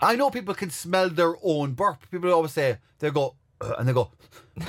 [0.00, 2.10] I know people can smell their own burp.
[2.10, 4.10] People always say they go "Uh," and they go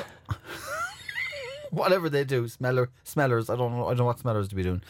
[1.72, 2.48] whatever they do.
[2.48, 3.50] Smeller, smellers.
[3.50, 3.86] I don't know.
[3.86, 4.82] I don't know what smellers to be doing.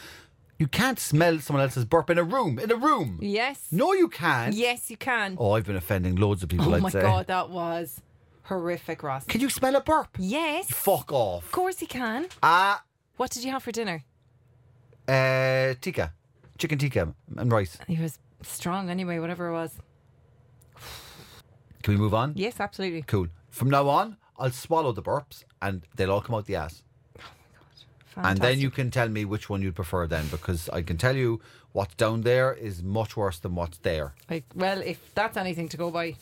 [0.60, 2.58] You can't smell someone else's burp in a room.
[2.58, 3.20] In a room.
[3.22, 3.68] Yes.
[3.72, 4.56] No, you can't.
[4.56, 5.36] Yes, you can.
[5.40, 6.70] Oh, I've been offending loads of people.
[6.72, 7.02] Oh I'd my say.
[7.02, 8.02] god, that was
[8.44, 9.26] horrific, Ross.
[9.26, 10.10] Can you smell a burp?
[10.18, 10.68] Yes.
[10.72, 11.46] Fuck off.
[11.46, 12.28] Of course you can.
[12.42, 12.84] Ah,
[13.18, 14.04] What did you have for dinner?
[15.08, 16.12] uh, tikka,
[16.58, 17.78] chicken tikka and rice.
[17.88, 19.72] He was strong anyway, whatever it was.
[21.84, 22.34] Can we move on?
[22.36, 23.04] Yes, absolutely.
[23.04, 23.28] Cool.
[23.50, 26.84] From now on, I'll swallow the burps and they'll all come out the ass.
[28.26, 31.16] And then you can tell me which one you'd prefer then, because I can tell
[31.16, 31.40] you
[31.72, 34.16] what's down there is much worse than what's there.
[34.30, 36.16] Like, well, if that's anything to go by.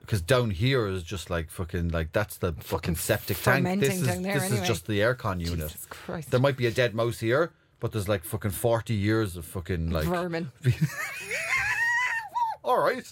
[0.00, 3.58] Because down here is just like fucking like that's the fucking septic tank.
[3.58, 4.62] fermenting This is down there this anyway.
[4.62, 5.68] is just the aircon unit.
[5.68, 6.30] Jesus Christ.
[6.30, 9.90] There might be a dead mouse here, but there's like fucking forty years of fucking
[9.90, 10.50] like Vermin.
[12.64, 13.04] All right.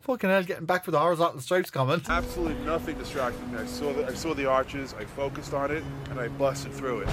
[0.00, 2.08] Fucking hell, getting back for the horizontal stripes comment.
[2.08, 3.58] Absolutely nothing distracted me.
[3.58, 4.94] I saw the I saw the arches.
[4.98, 7.08] I focused on it, and I busted through it.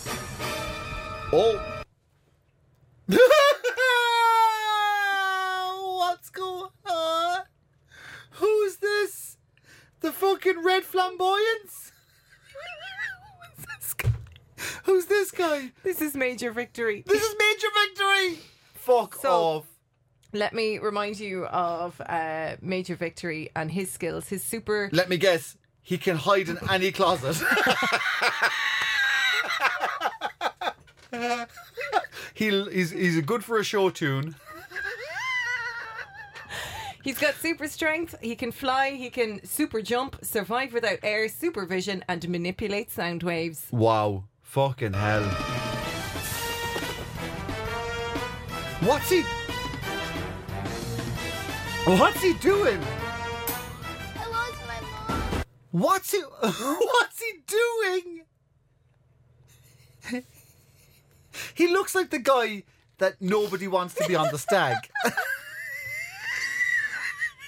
[1.34, 1.84] Oh.
[5.98, 7.40] What's going on?
[8.32, 9.38] Who's this?
[10.02, 11.92] The fucking red flamboyance?
[13.56, 14.10] Who's this guy?
[14.84, 15.72] Who's this guy?
[15.84, 17.04] This is Major Victory.
[17.06, 18.40] This is Major Victory.
[18.74, 19.66] Fuck So- off.
[20.34, 24.30] Let me remind you of uh, Major Victory and his skills.
[24.30, 24.90] His super.
[24.94, 25.58] Let me guess.
[25.82, 27.36] He can hide in any closet.
[32.34, 34.36] He'll, he's he's good for a show tune.
[37.04, 38.16] He's got super strength.
[38.22, 38.92] He can fly.
[38.92, 43.66] He can super jump, survive without air, supervision, and manipulate sound waves.
[43.72, 44.26] Wow.
[44.44, 45.24] Fucking hell.
[48.82, 49.24] What's he?
[51.86, 52.80] What's he doing?
[54.16, 54.80] I lost my
[55.10, 55.44] mom.
[55.72, 56.20] What's he?
[56.40, 58.22] What's he doing?
[61.56, 62.64] he looks like the guy
[63.00, 64.78] that nobody wants to be on the stag.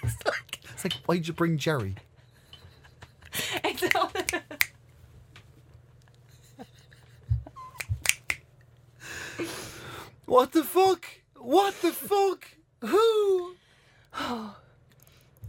[0.04, 1.96] it's, like, it's like, why'd you bring Jerry?
[3.64, 4.12] It's all-
[10.26, 11.06] What the fuck?
[11.36, 12.48] What the fuck?
[12.82, 13.56] Who?
[14.16, 14.56] Oh,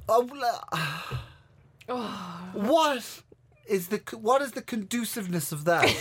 [0.09, 0.65] la-
[2.53, 3.23] what
[3.67, 5.85] is the what is the conduciveness of that?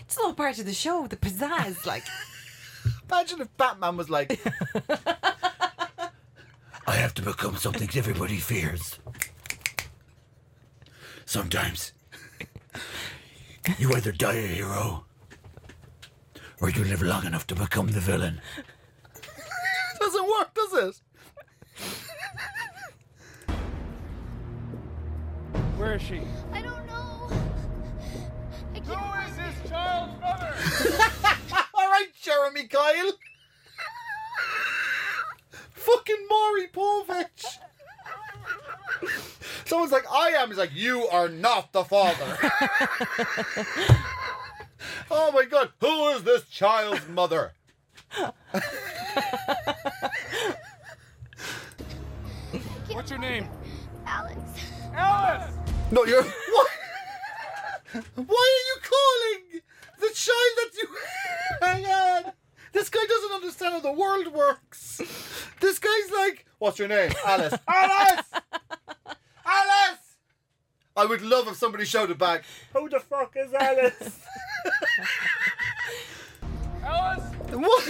[0.00, 1.84] it's all part of the show, the pizzazz.
[1.86, 2.04] Like,
[3.10, 4.38] Imagine if Batman was like,
[6.86, 8.98] I have to become something everybody fears.
[11.26, 11.92] Sometimes
[13.78, 15.04] you either die a hero
[16.60, 18.40] or you live long enough to become the villain.
[19.98, 21.00] Doesn't work, does it?
[25.80, 26.20] Where is she?
[26.52, 27.30] I don't know.
[28.74, 30.54] I can't Who is this child's mother?
[31.74, 33.12] All right, Jeremy Kyle.
[35.70, 37.46] Fucking Maury Povich.
[39.64, 40.48] Someone's like, I am.
[40.48, 42.36] He's like, you are not the father.
[45.10, 47.54] oh my god, who is this child's mother?
[52.90, 53.48] What's your name?
[54.04, 54.38] Alex.
[54.92, 55.59] Alice!
[55.90, 56.22] No, you're.
[56.52, 56.68] What?
[58.14, 59.62] Why are you calling
[60.00, 60.88] the child that you.
[61.60, 62.32] Hang on.
[62.72, 65.00] This guy doesn't understand how the world works.
[65.60, 67.10] This guy's like, what's your name?
[67.26, 67.54] Alice.
[67.68, 68.24] Alice!
[69.44, 70.16] Alice!
[70.96, 74.20] I would love if somebody shouted back, who the fuck is Alice?
[76.84, 77.34] Alice!
[77.52, 77.88] What?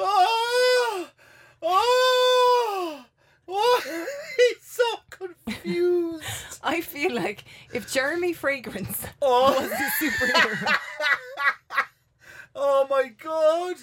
[0.00, 1.08] oh!
[1.70, 3.04] Oh!
[3.44, 3.82] What?
[3.86, 4.06] Oh!
[4.36, 6.24] He's so confused.
[6.62, 9.52] I feel like if Jeremy Fragrance Oh.
[9.60, 10.76] was the superhero,
[12.54, 13.76] Oh my god!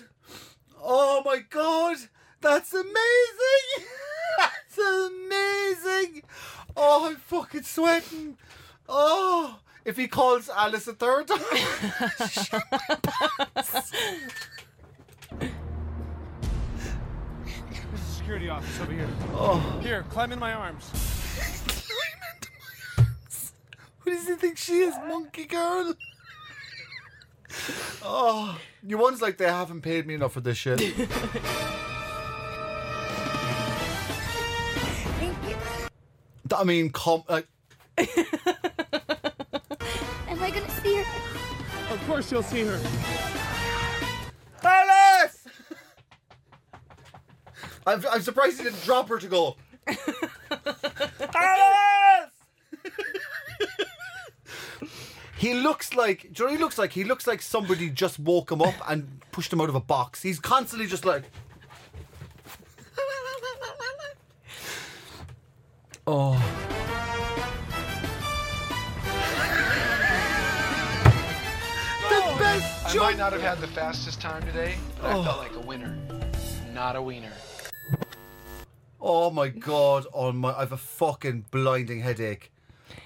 [0.83, 1.97] Oh my god!
[2.41, 3.88] That's amazing!
[4.38, 6.23] That's amazing!
[6.75, 8.38] Oh, I'm fucking sweating!
[8.89, 11.39] Oh, if he calls Alice a third time.
[18.26, 19.07] Security office over here.
[19.36, 19.80] Oh.
[19.84, 20.89] Here, climb in my arms.
[23.99, 25.93] Who does he think she is, monkey girl?
[28.01, 30.82] Oh, you one's like they haven't paid me enough for this shit.
[36.55, 37.47] I mean, com- uh, like,
[37.99, 38.07] Am
[40.41, 41.93] I gonna see her?
[41.93, 43.45] Of course you'll see her.
[47.86, 49.55] I'm, I'm surprised he didn't drop her to go.
[51.36, 52.31] Alice!
[55.38, 56.91] he looks like, do you know what he looks like?
[56.93, 60.21] He looks like somebody just woke him up and pushed him out of a box.
[60.23, 61.23] He's constantly just like.
[66.07, 66.39] Oh.
[72.09, 73.01] The best I joke.
[73.03, 75.21] might not have had the fastest time today, but Oh.
[75.21, 75.97] I felt like a winner,
[76.73, 77.31] not a wiener.
[79.08, 80.08] Oh my god!
[80.14, 82.51] On my, I have a fucking blinding headache.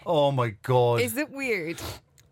[0.05, 1.01] Oh my god!
[1.01, 1.81] is it weird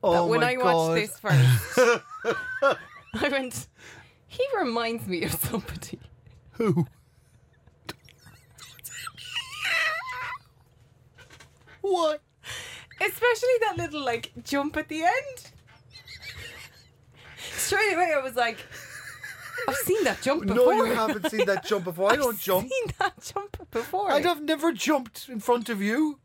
[0.02, 0.64] Oh when my I God.
[0.64, 1.80] watched this first,
[3.14, 3.68] I went,
[4.28, 6.00] he reminds me of somebody.
[6.52, 6.88] Who?
[11.82, 12.22] What?
[13.00, 15.52] Especially that little like jump at the end.
[17.56, 18.58] Straight away, I was like,
[19.68, 20.76] I've seen that jump before.
[20.76, 22.10] No, you haven't seen that jump before.
[22.10, 22.66] I I've don't jump.
[22.66, 24.12] I've Seen that jump before.
[24.12, 26.20] I'd have never jumped in front of you.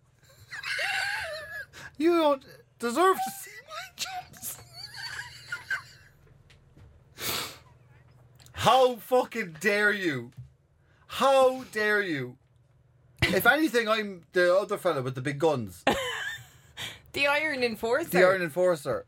[1.99, 2.43] You don't
[2.79, 4.59] deserve to see my jumps.
[8.53, 10.33] How fucking dare you?
[11.07, 12.37] How dare you?
[13.23, 15.85] If anything, I'm the other fella with the big guns.
[17.13, 18.09] the Iron Enforcer.
[18.09, 19.07] The Iron Enforcer.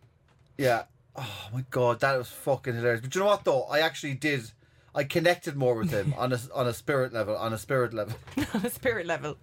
[0.56, 0.84] Yeah.
[1.16, 3.00] Oh my god, that was fucking hilarious.
[3.00, 3.62] But you know what though?
[3.64, 4.50] I actually did.
[4.94, 7.36] I connected more with him on a on a spirit level.
[7.36, 8.16] On a spirit level.
[8.54, 9.36] on a spirit level.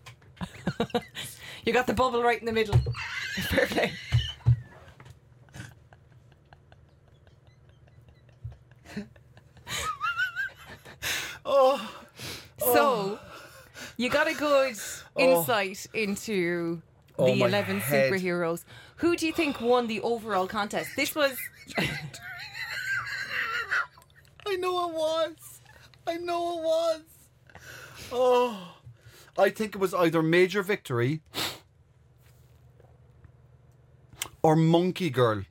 [1.65, 2.79] you got the bubble right in the middle.
[3.49, 3.91] Fair play.
[11.43, 11.91] Oh.
[12.59, 13.19] So, oh.
[13.97, 14.77] you got a good
[15.15, 15.19] oh.
[15.19, 16.81] insight into
[17.17, 18.11] Oh, the my 11 head.
[18.11, 18.63] superheroes.
[18.97, 20.91] Who do you think won the overall contest?
[20.95, 21.37] This was.
[24.45, 25.61] I know it was.
[26.07, 27.01] I know it was.
[28.11, 28.75] Oh.
[29.37, 31.21] I think it was either Major Victory
[34.43, 35.43] or Monkey Girl.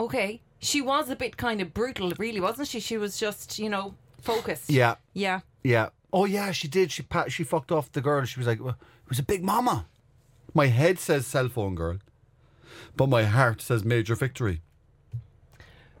[0.00, 0.40] Okay.
[0.58, 2.80] She was a bit kind of brutal, really, wasn't she?
[2.80, 4.70] She was just, you know, focused.
[4.70, 4.96] Yeah.
[5.12, 5.40] Yeah.
[5.62, 5.90] Yeah.
[6.12, 6.92] Oh yeah, she did.
[6.92, 7.32] She pat.
[7.32, 8.24] she fucked off the girl.
[8.24, 9.86] She was like, well, "It was a big mama."
[10.52, 11.98] My head says cell phone girl,
[12.96, 14.60] but my heart says Major Victory.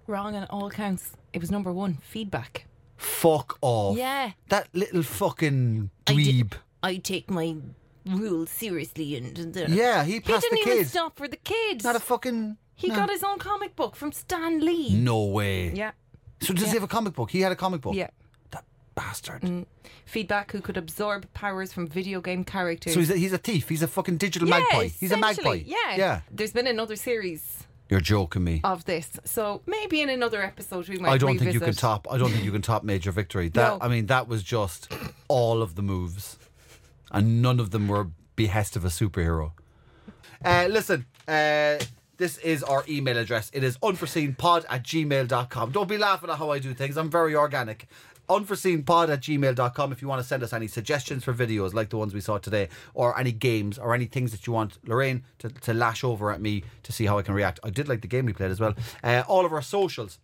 [0.06, 1.12] Wrong on all counts.
[1.32, 2.66] It was number one feedback.
[2.96, 3.96] Fuck off.
[3.96, 4.32] Yeah.
[4.48, 6.52] That little fucking I dweeb.
[6.82, 7.56] I take my
[8.06, 9.56] rules seriously and.
[9.56, 11.84] uh, Yeah, he passed didn't the even stop for the kids.
[11.84, 12.56] Not a fucking.
[12.74, 12.96] He no.
[12.96, 14.94] got his own comic book from Stan Lee.
[14.94, 15.70] No way.
[15.72, 15.92] Yeah.
[16.40, 16.68] So does Yeah.
[16.70, 17.30] he have a comic book?
[17.30, 17.94] He had a comic book.
[17.94, 18.10] Yeah.
[18.94, 19.42] Bastard.
[19.42, 19.66] Mm.
[20.04, 22.94] Feedback who could absorb powers from video game characters.
[22.94, 23.68] So he's a, he's a thief.
[23.68, 24.88] He's a fucking digital yeah, magpie.
[24.88, 25.62] He's a magpie.
[25.64, 25.96] Yeah.
[25.96, 26.20] Yeah.
[26.30, 28.60] There's been another series You're joking me.
[28.64, 29.10] of this.
[29.24, 32.06] So maybe in another episode we might I don't think you can top.
[32.10, 33.48] I don't think you can top Major Victory.
[33.48, 33.78] That No.
[33.80, 34.92] I mean, that was just
[35.28, 36.38] all of the moves,
[37.10, 39.52] and none of them were behest of a superhero.
[40.44, 41.78] Uh, listen, uh,
[42.16, 43.50] this is our email address.
[43.52, 45.72] It is unforeseenpod at gmail.com.
[45.72, 46.96] Don't be laughing at how I do things.
[46.96, 47.88] I'm very organic.
[48.32, 51.98] Unforeseenpod at gmail.com if you want to send us any suggestions for videos like the
[51.98, 55.48] ones we saw today, or any games, or any things that you want Lorraine to,
[55.50, 57.60] to lash over at me to see how I can react.
[57.62, 58.74] I did like the game we played as well.
[59.04, 60.18] Uh, all of our socials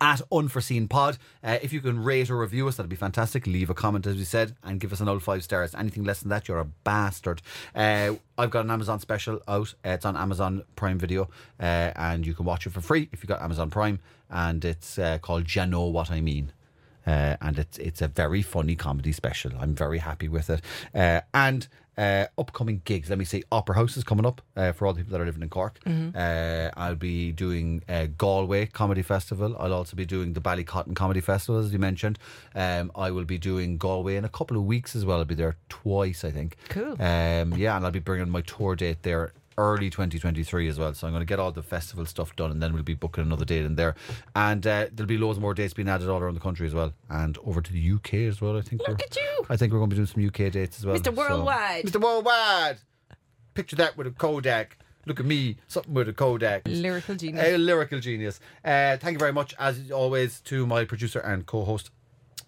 [0.00, 1.18] at Unforeseen Pod.
[1.42, 3.46] Uh, if you can rate or review us, that'd be fantastic.
[3.46, 5.74] Leave a comment, as we said, and give us an old five stars.
[5.74, 7.42] Anything less than that, you're a bastard.
[7.74, 9.74] Uh, I've got an Amazon special out.
[9.84, 11.28] Uh, it's on Amazon Prime Video,
[11.58, 13.98] uh, and you can watch it for free if you've got Amazon Prime.
[14.30, 16.52] And it's uh, called "Ya Know What I Mean."
[17.10, 19.52] Uh, and it's it's a very funny comedy special.
[19.60, 20.60] I'm very happy with it.
[20.94, 21.66] Uh, and
[21.98, 23.10] uh, upcoming gigs.
[23.10, 23.42] Let me see.
[23.52, 25.74] Opera House is coming up uh, for all the people that are living in Cork.
[25.84, 26.14] Mhm.
[26.16, 29.54] Uh, I'll be doing uh, Galway Comedy Festival.
[29.58, 32.18] I'll also be doing the Ballycotton Comedy Festival, as you mentioned.
[32.54, 35.18] Um, I will be doing Galway in a couple of weeks as well.
[35.18, 36.56] I'll be there twice, I think.
[36.70, 36.92] Cool.
[37.10, 40.94] Um, yeah, and I'll be bringing my tour date there early 2023 as well.
[40.94, 43.22] So I'm going to get all the festival stuff done, and then we'll be booking
[43.22, 43.94] another date in there.
[44.34, 46.92] And uh, there'll be loads more dates being added all around the country as well,
[47.10, 48.56] and over to the UK as well.
[48.56, 48.82] I think.
[48.88, 49.46] Look at you!
[49.48, 50.96] I think we're going to be doing some UK dates as well.
[50.96, 51.14] Mr.
[51.14, 51.84] Worldwide.
[51.84, 52.00] Mr.
[52.00, 52.78] Worldwide.
[53.54, 54.78] Picture that with a Kodak.
[55.06, 56.62] Look at me, something with a Kodak.
[56.66, 57.46] Lyrical genius.
[57.46, 58.38] A lyrical genius.
[58.64, 61.90] Uh, thank you very much, as always, to my producer and co-host,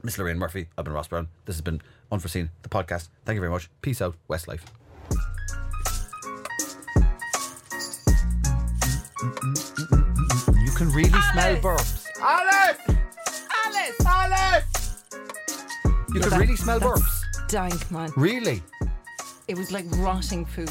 [0.02, 0.68] Miss Lorraine Murphy.
[0.76, 1.28] I've been Ross Browne.
[1.46, 1.80] This has been
[2.10, 3.08] Unforeseen, the podcast.
[3.24, 3.70] Thank you very much.
[3.80, 4.60] Peace out, Westlife.
[9.22, 12.06] You can really smell burps.
[12.20, 12.78] Alice!
[13.64, 14.06] Alice!
[14.06, 15.04] Alice!
[15.84, 17.48] You Yeah, can that- really smell that's burps.
[17.48, 18.10] Dank, man.
[18.16, 18.62] Really?
[19.48, 20.70] It was like rotting food.